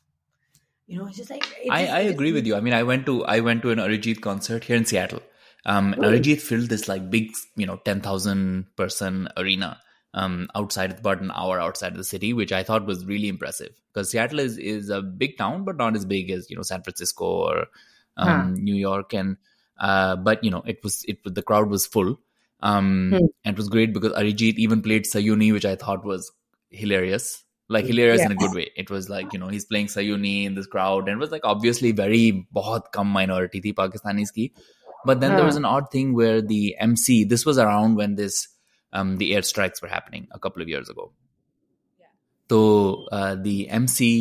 [0.87, 1.45] you know, it's just like.
[1.71, 2.55] I agree with you.
[2.55, 5.23] I mean, I went to an Arijit concert here in Seattle.
[5.67, 9.81] Um, Arijit filled this like big, 10,000 person arena
[10.13, 13.71] um, outside, about an hour outside of the city, which I thought was really impressive.
[13.93, 17.67] Because Seattle is a big town, but not as big as, San Francisco or
[18.19, 19.15] New York.
[19.15, 19.39] And,
[19.81, 22.21] uh, but, it was the crowd was full.
[22.65, 24.53] Good way
[32.53, 34.47] بہت کم minority تھی Pakistani
[36.81, 38.17] M C this was around when
[39.21, 41.09] the airing ago
[42.47, 43.07] تو
[43.71, 44.21] M C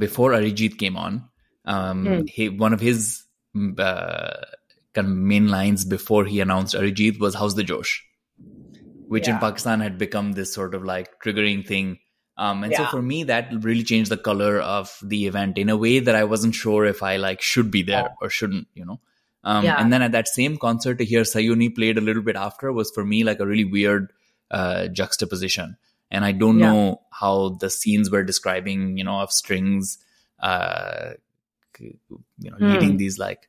[0.00, 1.18] before Arijit came on
[2.60, 3.12] one of his
[4.94, 8.04] kind of main lines before he announced Arijit was how's the Josh,
[9.08, 9.34] which yeah.
[9.34, 11.98] in Pakistan had become this sort of like triggering thing.
[12.36, 12.78] Um, and yeah.
[12.78, 16.14] so for me, that really changed the color of the event in a way that
[16.14, 18.14] I wasn't sure if I like should be there yeah.
[18.20, 19.00] or shouldn't, you know.
[19.44, 19.76] Um, yeah.
[19.78, 22.90] And then at that same concert to hear Sayuni played a little bit after was
[22.90, 24.12] for me like a really weird
[24.50, 25.76] uh, juxtaposition.
[26.10, 26.72] And I don't yeah.
[26.72, 29.98] know how the scenes were describing, you know, of strings,
[30.40, 31.12] uh,
[31.78, 31.98] you
[32.38, 32.72] know, mm.
[32.72, 33.48] leading these like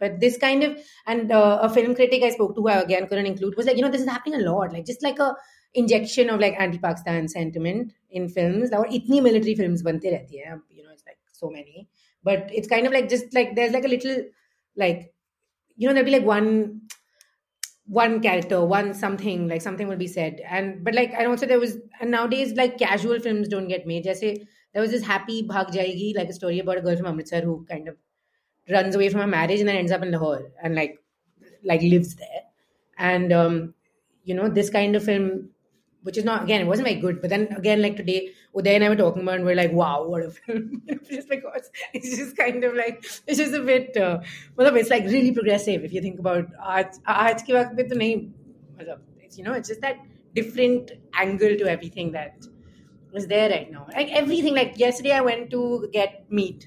[0.00, 0.64] but this kind
[1.32, 3.08] of and
[3.08, 8.26] film انوڈی lord like just like of like Pakistan sentiment in
[9.22, 10.54] military films بنتی رہتی ہے
[13.86, 14.20] little
[14.76, 14.98] like
[15.78, 16.62] you know there be like one
[17.88, 21.26] one character one something like something will be sad and but like I
[21.26, 24.34] ڈوٹ saw this and now this like کیش films don't get me جیسے
[24.74, 28.07] there was is happy بھاگ جائے گی like story ہے bird girl فو امرتسرڈ of
[28.70, 30.16] runs away from I marriage ends of and
[30.62, 30.94] and like
[31.64, 33.32] like leaves then
[34.26, 35.28] you know this kind of film
[36.04, 38.20] which is نا again was we good ب then again like today
[38.54, 42.64] ادین ایوکوم like wow Fizz like
[42.74, 48.14] like really progressive you think about آج آج کے وقت میں تو نہیں
[50.34, 50.90] different
[51.18, 52.32] angle to every thing دائٹ
[53.70, 56.66] نا every thing like yes day I one get met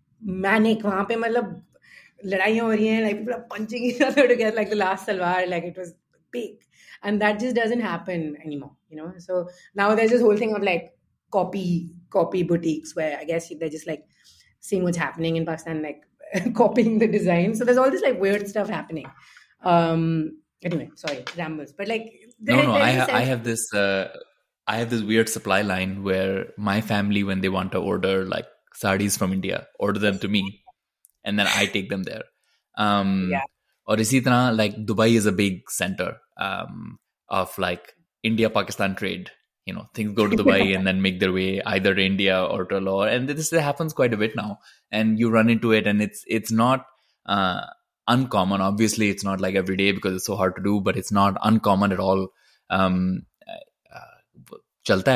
[0.21, 1.45] manic وہاں پہ مطلب
[2.23, 5.93] لڑائیاں ہو رہی ہیں لائک پورا punching like the last salwar like it was
[6.33, 6.59] peak
[7.03, 9.41] and that just doesn't happen any more you know so
[9.75, 10.89] now there is whole thing of like
[11.33, 11.65] copy
[12.09, 13.99] copy boutiques where I guess there just like
[14.63, 16.05] saying was happening in Pakistan like
[16.57, 19.07] copying the design so there all this like where stuff happening
[20.95, 22.01] sorry rambles but like
[22.49, 23.37] I have
[24.85, 28.50] this where supply line where my family when they want to order like
[28.83, 29.33] from
[29.33, 32.21] then to made I take them there
[33.87, 35.19] اور اسی طرح like Dubai
[38.23, 39.29] India Pakistan trade
[40.93, 41.59] make there way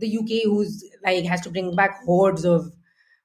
[0.00, 2.64] the U K whose like has to bring back hoods of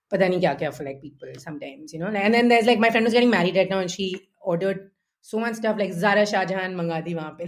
[0.11, 2.79] پتہ نہیں کیا کیا for like people سم ٹائمز you know and then these like
[2.79, 4.11] my friend was getting married right now and she
[4.43, 4.81] ordered
[5.25, 7.43] so much stuff like Zara Shah Jahan منگا دی وہاں پہ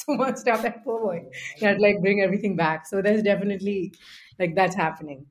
[0.00, 1.20] سو مچ اسٹف لائک وہ بوائے
[1.60, 3.80] کینٹ لائک برنگ ایوری تھنگ back so that is definitely
[4.38, 5.22] like that's happening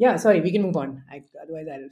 [0.00, 0.70] yeah sorry we can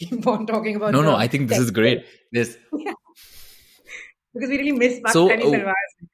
[0.00, 2.04] keep on talking about no no i think this is great
[2.32, 2.56] this
[2.72, 6.13] because we really miss Pakistani so, oh.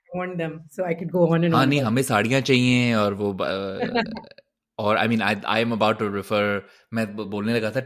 [1.86, 2.94] ہمیں ساڑیاں چاہیے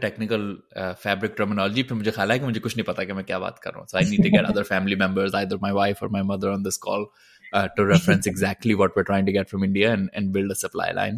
[0.00, 0.55] technical
[1.01, 3.59] fabric terminology پھر مجھے خیال ہے کہ مجھے کچھ نہیں پتا کہ میں کیا بات
[3.59, 4.95] کر رہا ہوں so I I need to to to to get get other family
[4.95, 7.03] members my my wife اور mother on this call
[7.79, 11.17] reference exactly what we trying from India and build a supply line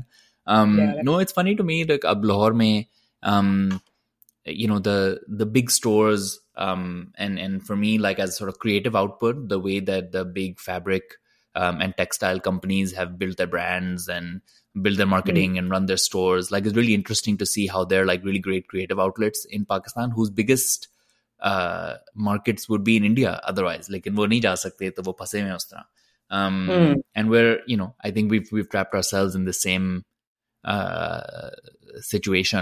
[1.05, 2.81] no it's funny me like اب لاہور میں
[3.23, 3.69] um,
[4.47, 7.97] big story
[7.97, 8.19] like
[9.19, 9.79] پٹا way
[17.67, 20.09] how there likes in Pakistan
[24.17, 25.67] وہ نہیں جا سکتے تو وہ پھنسے ہوئے اس
[32.09, 32.61] طرح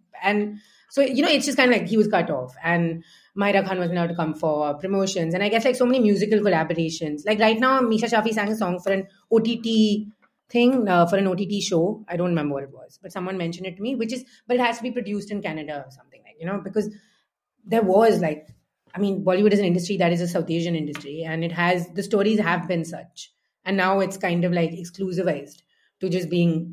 [0.21, 3.03] And so, you know, it's just kind of like he was cut off and
[3.37, 5.33] Mahira Khan wasn't allowed to come for promotions.
[5.33, 7.21] And I guess like so many musical collaborations.
[7.25, 10.07] Like right now, Misha Shafi sang a song for an OTT
[10.49, 12.03] thing, uh, for an OTT show.
[12.09, 14.57] I don't remember what it was, but someone mentioned it to me, which is, but
[14.57, 16.93] it has to be produced in Canada or something like, you know, because
[17.65, 18.47] there was like,
[18.93, 21.87] I mean, Bollywood is an industry that is a South Asian industry and it has,
[21.93, 23.31] the stories have been such.
[23.63, 25.61] And now it's kind of like exclusivized
[26.01, 26.72] to just being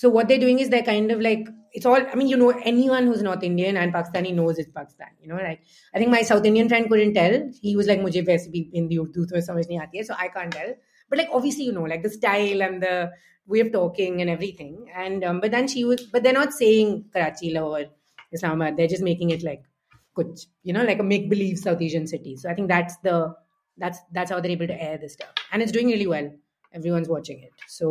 [0.00, 3.22] so what the doing is kind of like it's all میو no ای one his
[3.22, 5.58] north Indian and Pakistan he knows it Pakistan you know like
[5.94, 8.96] I think my south Indian friend could until has like مجھے ویسے بھی ہندی
[8.98, 10.72] اردو میں سمجھ نہیں آتی ہے so I can't tell
[11.10, 13.04] but like obvious you know like the style and the
[13.48, 17.50] way of talking and every thing and but then she's but then not seeing Karachi
[17.50, 17.80] lore
[18.40, 19.60] سامد that is making it like
[20.12, 24.48] کچ you know like make blue south Asian city so I think that's آؤ there
[24.48, 27.90] and is doing watching it so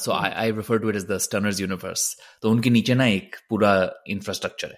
[0.00, 0.52] so I
[2.42, 3.86] to کے نیچے نا ایک پورا
[4.06, 4.68] infrastructure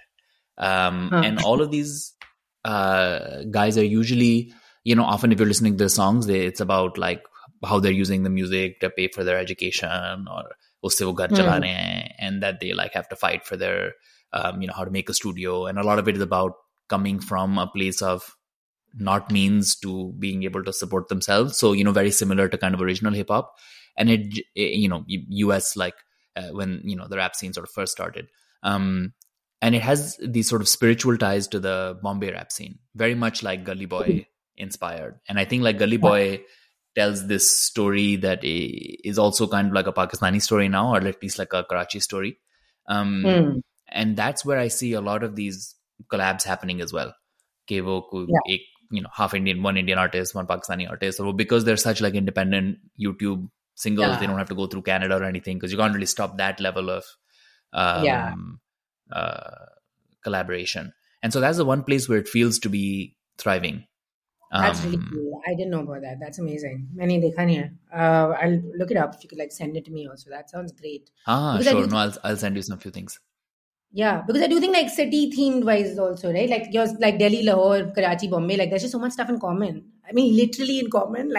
[0.58, 1.60] وہی
[22.10, 23.44] similar hip hop
[23.98, 25.04] and it, it you know
[25.52, 25.94] us like
[26.36, 28.28] uh, when you know the rap scene sort of first started
[28.62, 29.12] um
[29.60, 33.42] and it has these sort of spiritual ties to the bombay rap scene very much
[33.42, 34.26] like gully boy
[34.56, 36.38] inspired and i think like gully boy yeah.
[36.94, 41.22] tells this story that is also kind of like a pakistani story now or at
[41.22, 42.38] least like a karachi story
[42.88, 43.60] um mm.
[43.88, 45.74] and that's where i see a lot of these
[46.12, 47.12] collabs happening as well
[47.68, 48.02] kevo
[48.46, 48.56] yeah.
[48.90, 52.14] you know half indian one indian artist one pakistani artist so because they're such like
[52.14, 54.08] independent youtube singles.
[54.08, 54.18] Yeah.
[54.18, 56.60] They don't have to go through Canada or anything because you can't really stop that
[56.60, 57.04] level of
[57.72, 58.34] um, yeah.
[59.12, 59.66] uh,
[60.22, 60.92] collaboration.
[61.22, 63.86] And so that's the one place where it feels to be thriving.
[64.50, 65.42] Um, that's really cool.
[65.46, 66.18] I didn't know about that.
[66.20, 66.88] That's amazing.
[66.94, 67.72] Many mean, they can't hear.
[67.92, 70.30] Uh, I'll look it up if you could like send it to me also.
[70.30, 71.10] That sounds great.
[71.26, 71.84] Ah, because sure.
[71.84, 73.20] I no, I'll, I'll send you some few things.
[73.94, 78.84] Yeah because آنک like city تھینڈ wise like like Delhi Lahore Karachi Bombay like this
[78.84, 79.78] are so much of and common
[80.36, 80.78] literally
[80.80, 81.34] and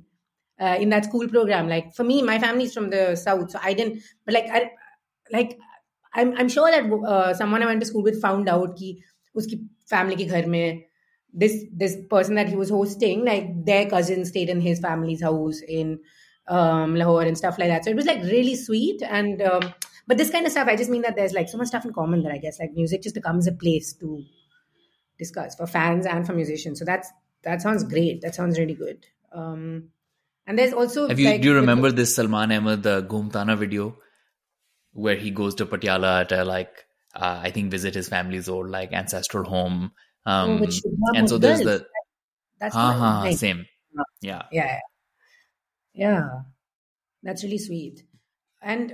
[1.31, 2.13] programmes فرمت
[2.67, 3.71] so
[3.71, 3.95] didn't
[7.39, 8.95] demand out کی
[9.35, 9.57] اس کی
[9.89, 10.77] family کے گھر میں
[13.91, 14.23] cousin
[16.51, 17.85] um, Lahore and stuff like that.
[17.85, 19.01] So it was like really sweet.
[19.01, 19.73] And um,
[20.05, 21.93] but this kind of stuff, I just mean that there's like so much stuff in
[21.93, 24.23] common that I guess like music just becomes a place to
[25.17, 26.79] discuss for fans and for musicians.
[26.79, 27.09] So that's
[27.43, 28.21] that sounds great.
[28.21, 29.05] That sounds really good.
[29.31, 29.89] Um,
[30.45, 33.57] and there's also have you like, do you remember the, this Salman Ahmed the Gomtana
[33.57, 33.97] video
[34.91, 36.85] where he goes to Patiala to like
[37.15, 39.91] uh, I think visit his family's old like ancestral home.
[40.25, 41.85] Um, oh, and so there's the
[42.59, 43.65] that's uh-huh, same
[44.21, 44.43] yeah.
[44.51, 44.65] yeah.
[44.65, 44.79] yeah
[45.95, 47.93] naturally sweet
[48.61, 48.91] and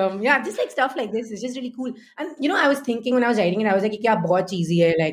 [0.45, 3.19] جس like stuff like thinking
[4.01, 5.11] کیا بہت easy ہے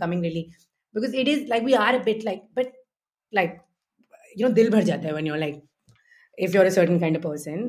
[0.00, 0.42] coming ready
[0.94, 1.14] because
[1.64, 2.66] we are a bit like but
[3.32, 3.50] like
[4.36, 7.66] you know دل بھر جاتا ہے certain kind of person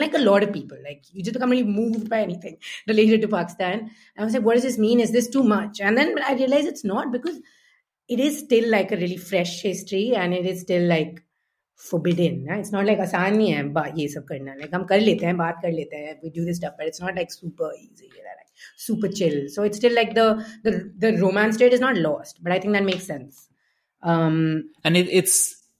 [0.00, 3.28] like a lot of people like you جی come the move by any thing to
[3.28, 6.66] Pakistan I was like what's main is this too much and then but I realise
[6.66, 7.40] it's not because
[8.10, 11.20] still like a really fresh history and it is still like
[11.80, 15.26] forbidden it's not like آسان نہیں ہے با یہ سب کرنا like ہم کر لیتے
[15.26, 18.80] ہیں بات کر لیتے ہیں we do this dip it's not like super easy like
[18.80, 20.28] super chill so it's still like the
[21.02, 23.46] the romance that is not lost but I think that make sense
[24.02, 25.40] and it's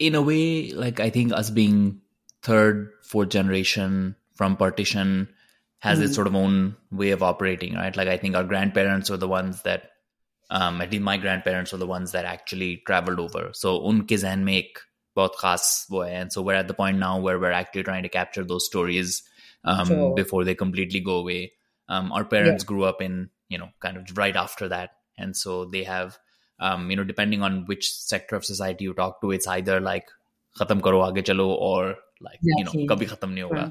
[0.01, 0.43] in a way
[0.75, 1.91] like I think is being
[2.45, 4.11] third fourth generation
[4.39, 5.23] from partition
[5.83, 9.17] has it's sort own way of operating right like I think our grandparents are
[9.17, 14.05] the ones that my grandparents are the ones that actually travel over so ان
[14.07, 14.79] کے ذہن میں ایک
[15.17, 18.09] بہت خاص وہ ہے so we're at the point now we're we're actually trying to
[18.13, 19.21] capture do stories
[20.17, 21.43] before they completely go away
[21.89, 24.91] our parents grew up in you know kind of right after that
[25.19, 26.07] and so they have
[26.91, 30.11] you know depending on which sector of society you talk to it's I there like
[30.57, 31.93] ختم کرو آگے چلو اور
[32.21, 33.69] like you know کبھی ختم نہیں ہوگا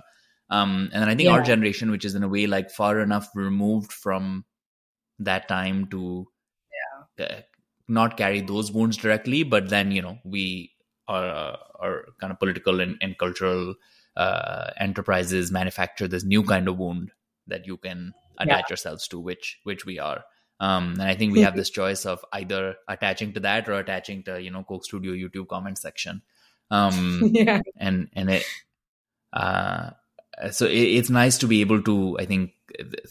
[0.52, 4.40] and I think our generation which is in way like far enough removed from
[5.20, 6.24] that time to
[7.90, 10.46] not carry those bonus directly but then you know we
[11.10, 13.00] پولیٹیکلز
[15.52, 16.34] مینڈرک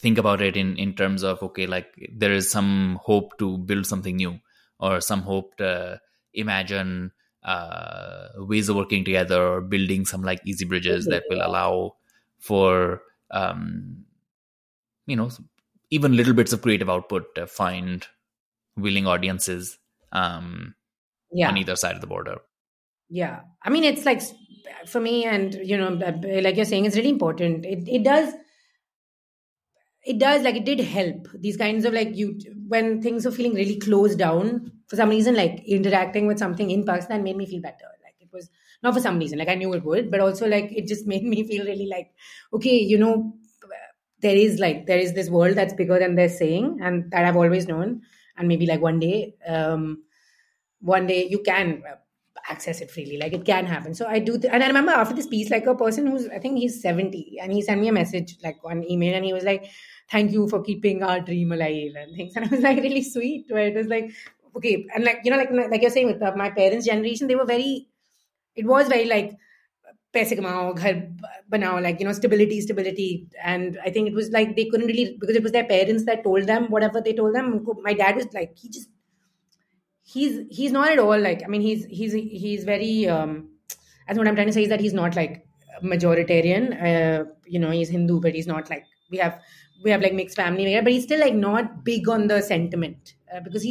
[0.02, 0.42] think about
[2.20, 4.20] there is some hope to build some thing
[8.48, 9.08] ways of ورکرزنٹ
[34.18, 34.58] down
[34.88, 37.88] for some reason, like interacting with something in Pakistan made me feel better.
[38.02, 38.50] Like it was
[38.82, 41.24] not for some reason, like I knew it would, but also like it just made
[41.24, 42.12] me feel really like,
[42.52, 43.34] okay, you know,
[44.24, 48.02] there is this world that's bigger than they're saying, and that I've always known.
[48.36, 50.02] And maybe like one day um,
[50.80, 51.96] you can uh,
[52.48, 53.18] access it freely.
[53.18, 53.94] Like it can happen.
[53.94, 54.40] So I do.
[54.50, 57.52] And I remember after this piece, like a person who's, I think he's 70, and
[57.52, 59.70] he sent me a message like on email, and he was like,
[60.10, 62.34] thank you for keeping our dream alive and things.
[62.36, 64.10] And I was like, really sweet, where it was like,
[64.54, 64.76] okay
[66.36, 67.74] my parents generation they very
[68.58, 69.30] it was very like
[70.14, 70.92] پیسے کماؤ گھر
[71.50, 73.08] بناؤ like you know stability stability
[73.44, 74.86] and I think was like they can
[75.18, 78.50] because parents told them whatever they told them کو my dad was like
[80.72, 81.42] not all like
[81.48, 83.06] very
[84.08, 85.38] madam that has not like
[85.82, 86.44] مجوریٹیر
[87.90, 88.82] Hindu but as not like
[89.10, 89.28] we who
[89.84, 93.12] view like mix family but still like not big on the sentiment
[93.44, 93.66] because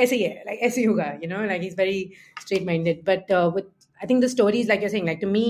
[0.00, 1.04] ایسے ہی ہے like ایسے ہی ہوگا
[1.46, 2.02] like very
[2.38, 3.66] straight minded but what
[4.00, 5.46] I think the stories like like to me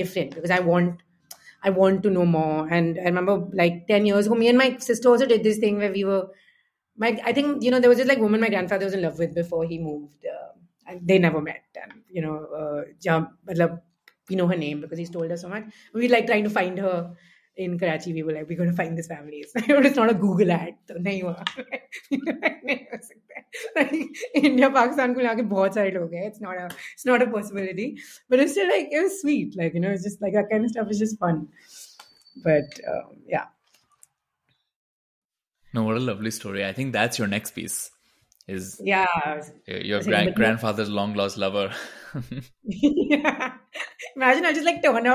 [0.00, 1.02] different because I want
[1.62, 2.98] I want to know more and
[3.54, 5.22] like ten years ہونڈ my sisters
[5.92, 6.02] we
[6.02, 9.08] why I think you know the was is like women my dance father was love
[9.18, 10.06] ویفور he move
[11.00, 11.78] then at
[12.10, 12.38] you know
[13.00, 13.70] جی مطلب
[14.30, 16.80] name because so much like try to find
[17.58, 19.50] in Karachi, we were like, we're going to find these families.
[19.54, 20.76] it's not a Google ad.
[20.86, 21.36] So, no.
[24.34, 27.98] India, Pakistan, it's not a it's not a possibility.
[28.28, 29.56] But it's still like, it was sweet.
[29.56, 31.48] Like, you know, it's just like that kind of stuff is just fun.
[32.44, 33.46] But um, yeah.
[35.74, 36.64] No, what a lovely story.
[36.64, 37.90] I think that's your next piece.
[38.46, 39.42] Is yeah,
[39.66, 41.70] your grand, grandfather's long lost lover.
[42.62, 43.52] yeah.
[43.78, 45.12] تو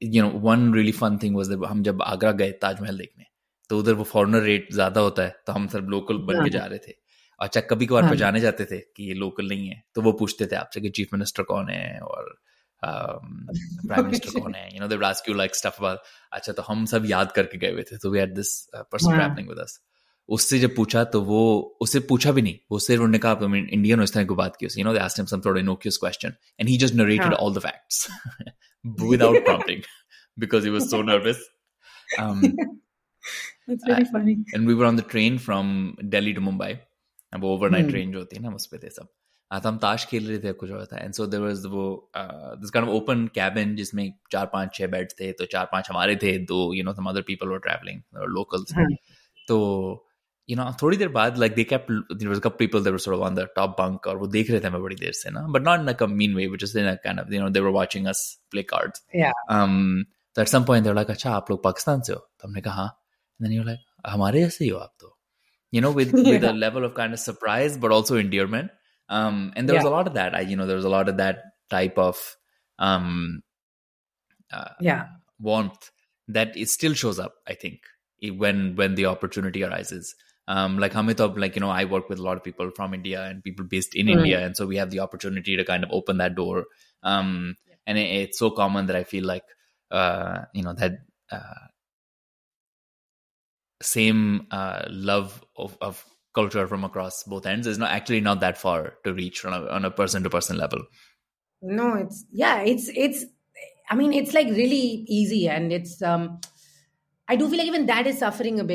[0.00, 3.24] you know one really fun thing was ہم جب آگرہ گئے تاج محل دیکھنے
[3.70, 6.48] تو ادھر وہ foreigner rate زیادہ ہوتا ہے تو ہم سب لوکل بن کے ہاں۔
[6.48, 6.92] جا رہے تھے
[7.40, 10.12] اچھا کبھی کبھار ہاں۔ پہ جانے جاتے تھے کہ یہ لوکل نہیں ہے تو وہ
[10.12, 12.34] پوچھتے تھے آپ سے کہ چیف منسٹر کون ہے اور
[12.84, 14.00] اچھا،
[16.52, 18.50] تو ہم سب یاد کر کے گئے ہوئے تھے تو we had this
[18.90, 19.78] person travelling with us
[20.28, 21.40] اس سے جب پوچھا تو وہ
[21.80, 23.34] اس سے پوچھا بھی نہیں وہ صرف انہوں نے کہا
[23.40, 27.54] انڈین اس طرح کو بات کی تھوڑا innocuous question and he he just narrated all
[27.54, 28.08] the facts
[29.02, 29.80] without prompting
[30.36, 31.36] because was so nervous
[32.18, 32.40] ہم
[40.08, 40.52] کھیل رہے تھے
[43.76, 46.38] جس میں چار پانچ چھ بیڈ تھے تو چار پانچ ہمارے تھے
[48.74, 48.86] ہاں۔
[49.48, 49.56] تو
[50.48, 51.88] یو نو تھوڑی دیر بعد like they keep
[52.20, 54.68] there was cup people there sort on the top bunk اور وہ دیکھ رہے تھے
[54.68, 57.20] ہمیں بڑی دیر سے نا but not in come mean way which is in kind
[57.20, 58.22] of no they were watching us
[58.50, 58.90] play card
[59.14, 62.60] تو at some point they were like اچھا آپ لوگ پاکستان سے ہو تو ہم نے
[62.60, 63.80] کہا ہاں یو لائک
[64.14, 65.14] ہمارے جیسے ہی ہو آپ تو
[65.72, 68.70] you know with with the level of kind surprise but also endearment
[69.10, 69.82] um and there yeah.
[69.82, 71.42] was a lot of that i you know there was a lot of that
[71.70, 72.36] type of
[72.78, 75.06] um uh, yeah
[75.38, 75.90] warmth
[76.28, 77.80] that is still shows up i think
[78.22, 80.14] when when the opportunity arises
[80.46, 83.24] um, like Hamitab, like, you know, I work with a lot of people from India
[83.24, 84.18] and people based in mm-hmm.
[84.18, 84.44] India.
[84.44, 86.66] And so we have the opportunity to kind of open that door.
[87.02, 87.74] Um, yeah.
[87.86, 89.44] And it, it's so common that I feel like,
[89.90, 90.98] uh, you know, that
[91.30, 91.68] uh,
[93.82, 98.58] same uh, love of, of culture from across both ends is not actually not that
[98.58, 100.82] far to reach on a person to person level.
[101.62, 103.24] No, it's, yeah, it's, it's,
[103.88, 106.40] I mean, it's like really easy and it's, um,
[107.30, 108.66] no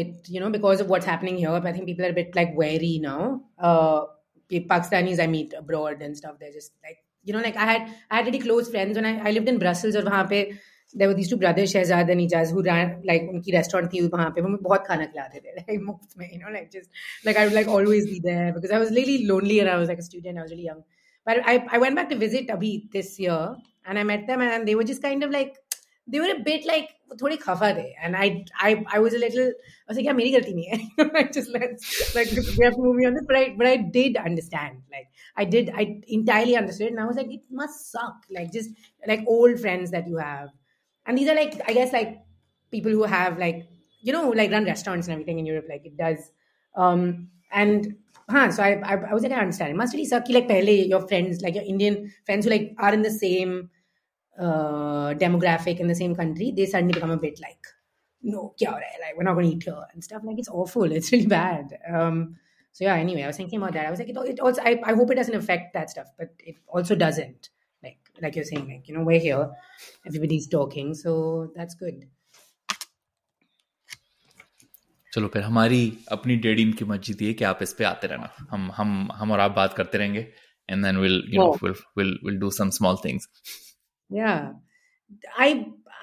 [4.68, 5.16] Pakistan
[11.66, 12.54] Shahzad عی jazz
[13.06, 15.78] like ان کی restaurant تھی وہاں پہ وہ بہت کھانا کھلاتے تھے
[27.18, 28.10] تھوڑی خفا ہے
[29.18, 30.70] لٹل کیا میری غلطی نہیں
[36.58, 37.00] انڈرسٹینڈ
[37.52, 38.56] مس سک like
[39.04, 42.08] like old friends that you and these are like I guess like
[42.74, 43.56] people who have like
[44.04, 44.68] you know like run
[45.38, 46.30] Europe like does
[47.52, 47.88] and
[48.30, 48.76] ہاں so I
[49.12, 51.96] was art understand مسئلہ سک کہ like پہلے your friends like your Indian
[52.28, 53.60] friends like are in the same
[54.40, 55.80] چلو
[75.28, 76.36] پھر ہماری اپنی
[76.72, 80.14] کی کہ آپ آپ اس پہ آتے رہنا ہم ہم ہم اور بات کرتے رہیں
[80.14, 80.24] گے
[80.68, 81.22] and then will
[81.96, 83.28] will will do some small things
[84.10, 84.52] yeah
[85.38, 85.66] i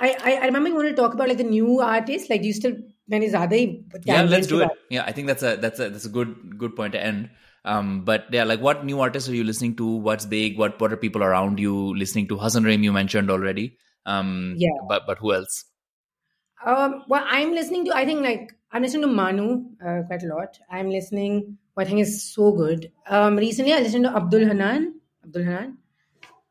[0.01, 0.39] i
[0.43, 2.77] i remember you want to talk about like the new artists like do you still
[3.09, 3.57] when is other
[4.05, 4.79] yeah let's do it that?
[4.91, 7.31] yeah i think that's a that's a that's a good good point to end
[7.67, 9.85] um, but yeah, like what new artists are you listening to?
[9.85, 10.57] What's big?
[10.57, 12.39] What what are people around you listening to?
[12.39, 13.77] hasan Reem you mentioned already.
[14.07, 14.79] Um, yeah.
[14.89, 15.65] But but who else?
[16.65, 17.97] Um, well, I'm listening to.
[17.97, 20.61] I think like I'm listening to Manu uh, quite a lot.
[20.71, 21.59] I'm listening.
[21.75, 22.93] What I think is so good.
[23.09, 25.01] Um, recently I listened to Abdul Hanan.
[25.25, 25.79] Abdul Hanan.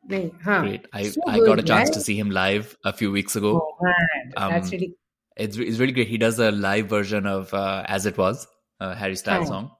[0.08, 0.86] great.
[0.92, 1.94] I, so I good, got a chance right?
[1.94, 3.60] to see him live a few weeks ago.
[3.62, 4.32] Oh, man.
[4.36, 4.94] Um, That's really
[5.36, 6.08] it's, it's really great.
[6.08, 8.46] He does a live version of uh, As It Was,
[8.80, 9.50] a Harry Styles oh.
[9.50, 9.70] song,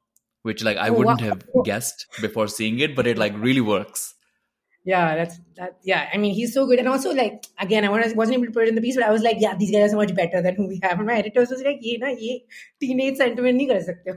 [0.42, 1.28] which like I oh, wouldn't wow.
[1.28, 4.14] have guessed before seeing it, but it like really works.
[4.84, 5.78] Yeah, that's that.
[5.82, 6.78] Yeah, I mean, he's so good.
[6.78, 9.10] And also, like, again, I wasn't able to put it in the piece, but I
[9.10, 10.98] was like, yeah, these guys are so much better than who we have.
[10.98, 12.44] And my editors was like, yeah, na, ye,
[12.80, 13.60] teenage sentiment.
[13.60, 14.16] Nahi kar sakte.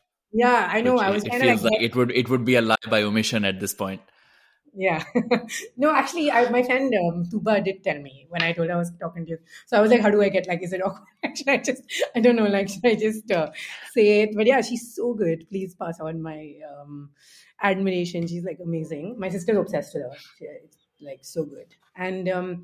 [0.33, 0.93] Yeah, I know.
[0.93, 3.03] Which, I was it feels like, like it would it would be a lie by
[3.03, 4.01] omission at this point.
[4.73, 5.03] Yeah,
[5.77, 8.77] no, actually, I, my friend um, Tuba did tell me when I told her I
[8.77, 9.37] was talking to you.
[9.65, 10.63] So I was like, "How do I get like?
[10.63, 11.37] Is it awkward?
[11.37, 11.83] should I just?
[12.15, 12.47] I don't know.
[12.47, 13.51] Like, should I just uh,
[13.93, 15.45] say it?" But yeah, she's so good.
[15.49, 17.09] Please pass on my um,
[17.61, 18.27] admiration.
[18.27, 19.19] She's like amazing.
[19.19, 20.17] My sister's obsessed with her.
[20.39, 20.47] She,
[21.05, 21.75] like so good.
[21.97, 22.63] And um,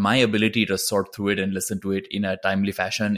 [0.00, 0.64] my ability
[2.72, 3.14] fashion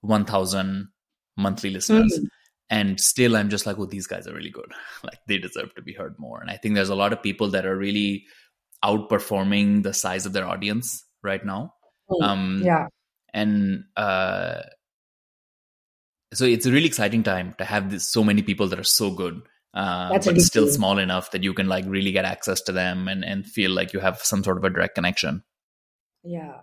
[0.00, 0.88] one thousand
[1.36, 2.26] monthly listeners, mm.
[2.70, 4.72] and still I'm just like, oh, these guys are really good.
[5.04, 6.40] like they deserve to be heard more.
[6.40, 8.24] And I think there's a lot of people that are really
[8.84, 11.74] outperforming the size of their audience right now.
[12.10, 12.22] Mm.
[12.22, 12.86] Um, yeah,
[13.32, 14.62] and uh,
[16.32, 19.10] so it's a really exciting time to have this, so many people that are so
[19.10, 19.42] good.
[19.74, 23.24] Uh, but still small enough that you can like really get access to them and
[23.24, 25.42] and feel like you have some sort of a direct connection.
[26.24, 26.62] Yeah,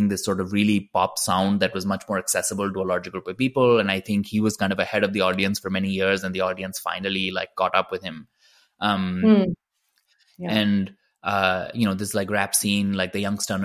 [12.56, 13.65] scene like the youngster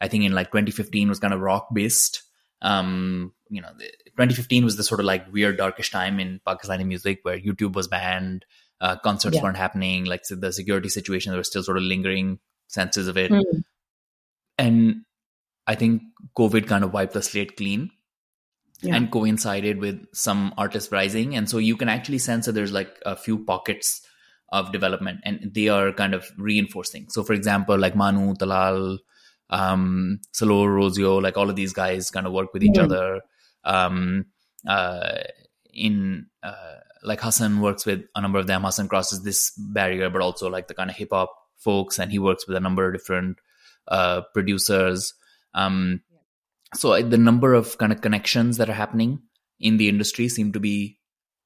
[0.00, 2.22] I think in like 2015 was kind of rock based.
[2.60, 6.86] Um, you know, the, 2015 was the sort of like weird darkish time in Pakistani
[6.86, 8.44] music where YouTube was banned,
[8.80, 9.42] uh, concerts yeah.
[9.42, 12.38] weren't happening, like so the security situation, there were still sort of lingering
[12.66, 13.30] senses of it.
[13.30, 13.62] Mm.
[14.58, 14.96] And
[15.66, 16.02] I think
[16.36, 17.90] COVID kind of wiped the slate clean
[18.80, 18.96] yeah.
[18.96, 21.34] and coincided with some artists rising.
[21.34, 24.02] And so you can actually sense that there's like a few pockets
[24.50, 27.08] of development and they are kind of reinforcing.
[27.10, 28.98] So, for example, like Manu, Talal,
[31.36, 33.18] all these guys which other
[37.24, 37.58] Hasan
[38.68, 39.52] ہسنس this
[39.74, 40.72] barrier but also like
[41.02, 41.28] hip hop
[41.64, 42.00] focus
[42.48, 42.92] number
[47.16, 49.16] number of connections there happening
[49.60, 50.88] industry same to be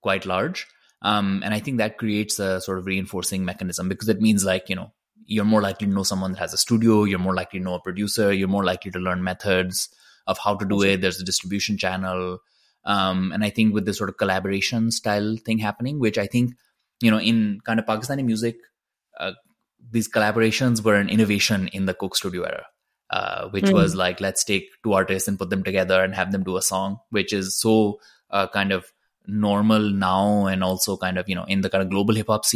[0.02, 0.52] quite large
[1.02, 2.24] I think that کری
[2.98, 4.86] enforcing mechanism because that means like you know
[5.28, 8.32] your مورک you know سمند اٹوڈیو like no producer
[17.00, 17.38] channelling
[17.86, 18.22] Pakistani
[29.28, 32.54] normal ناؤڈو گلوبلکٹرز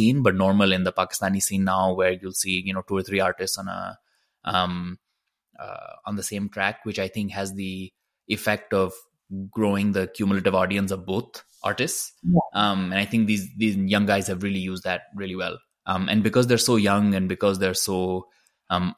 [17.59, 18.19] there so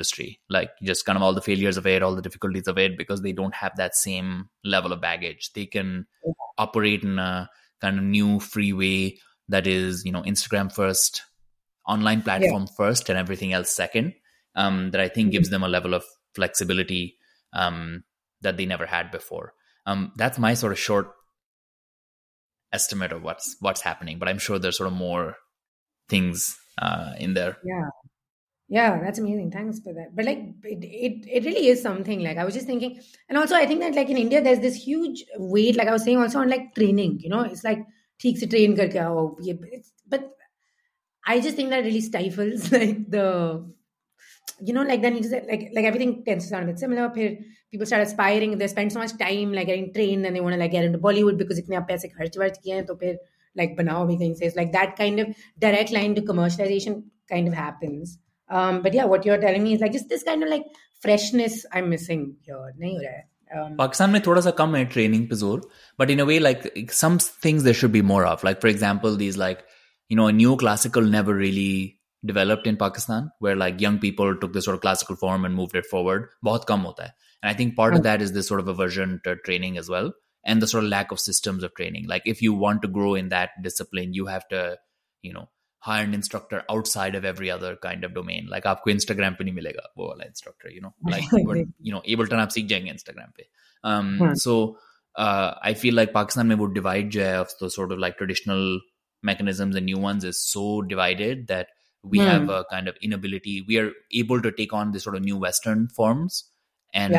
[12.50, 13.10] پم first
[13.10, 17.08] ایل I think گیبزبلیٹی
[18.66, 21.18] نیورس مائیس شورٹس
[28.70, 29.50] یا this meme
[30.16, 30.66] but like
[31.46, 32.90] really is some thing like I which is thinking
[32.90, 35.24] and also I think that like India does this huge
[35.40, 37.80] weight like a some also on like training you knows like
[38.20, 39.42] ٹھیک سے train کر کے out
[40.08, 40.22] but
[41.30, 41.72] I just think
[42.14, 44.84] دیلیفل like though
[44.84, 47.36] like دیکھ ایسے
[47.72, 51.60] peoples are aspiring the spend so much time like train نئے ہونا like Bollywood because
[51.60, 53.16] اتنے آپ ایسے خرچ ورچ کیے ہیں تو پھر
[53.56, 58.25] لائک بناؤ بھی کہیں سے اٹس لائک دیکٹ کائنڈ آف ڈائریکٹ لائنشل کاف ہیپنس
[58.50, 59.88] میں شڈ آفزامپلپڈ
[72.66, 77.26] ان پاکستان ویئر لائک یگ پیپلکل فارم موڈ فارورڈ بہت کم ہوتا ہے
[85.88, 89.34] high and instructor outside of every other kind of domain like آپ کو انسٹاگرام
[89.34, 92.52] پہ نہیں ملے گا وہ والا instructor you know like you know able ٹن آپ
[92.52, 94.56] سیکھ جائیں گے انسٹاگرام پہ سو
[95.16, 98.78] آئی فیل لائک پاکستان میں وہ ڈیوائڈ جو ہے of the sort of like traditional
[99.24, 101.68] mechanisms and new ones is so divided that
[102.06, 103.86] we have a kind of inability we are
[104.12, 106.44] able to take on this sort of new western forms
[106.94, 107.16] and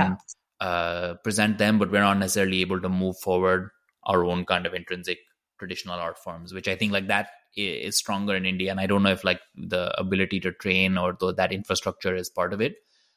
[1.24, 3.68] present them but we are not necessarily able to move forward
[4.06, 5.24] are own kind of intrinsic
[5.60, 9.02] traditional art forms which I think like that is stronger in India, and I don't
[9.02, 12.76] know if like the ability to train or the, that infrastructure is part of it.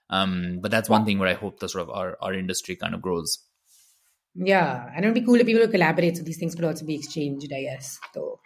[0.10, 2.96] Um, but that's one thing where I hope the sort of our, our industry kind
[2.96, 3.40] of grows.
[4.36, 6.86] Yeah, and it would be cool if people would collaborate, so these things could also
[6.86, 7.52] be exchanged.
[7.54, 8.00] I guess.
[8.14, 8.40] So,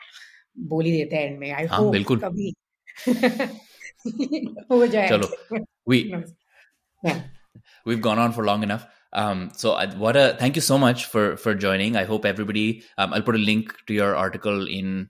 [0.55, 1.55] boli dete end mein.
[1.55, 1.95] I hope.
[1.95, 2.53] Ah, kabhi...
[4.05, 5.29] Chalo,
[5.85, 6.13] we
[7.03, 7.21] yeah.
[7.85, 8.85] we've gone on for long enough.
[9.13, 11.95] Um, so I, what a thank you so much for for joining.
[11.95, 12.83] I hope everybody.
[12.97, 15.09] Um, I'll put a link to your article in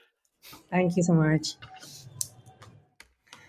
[0.69, 1.43] thank you so much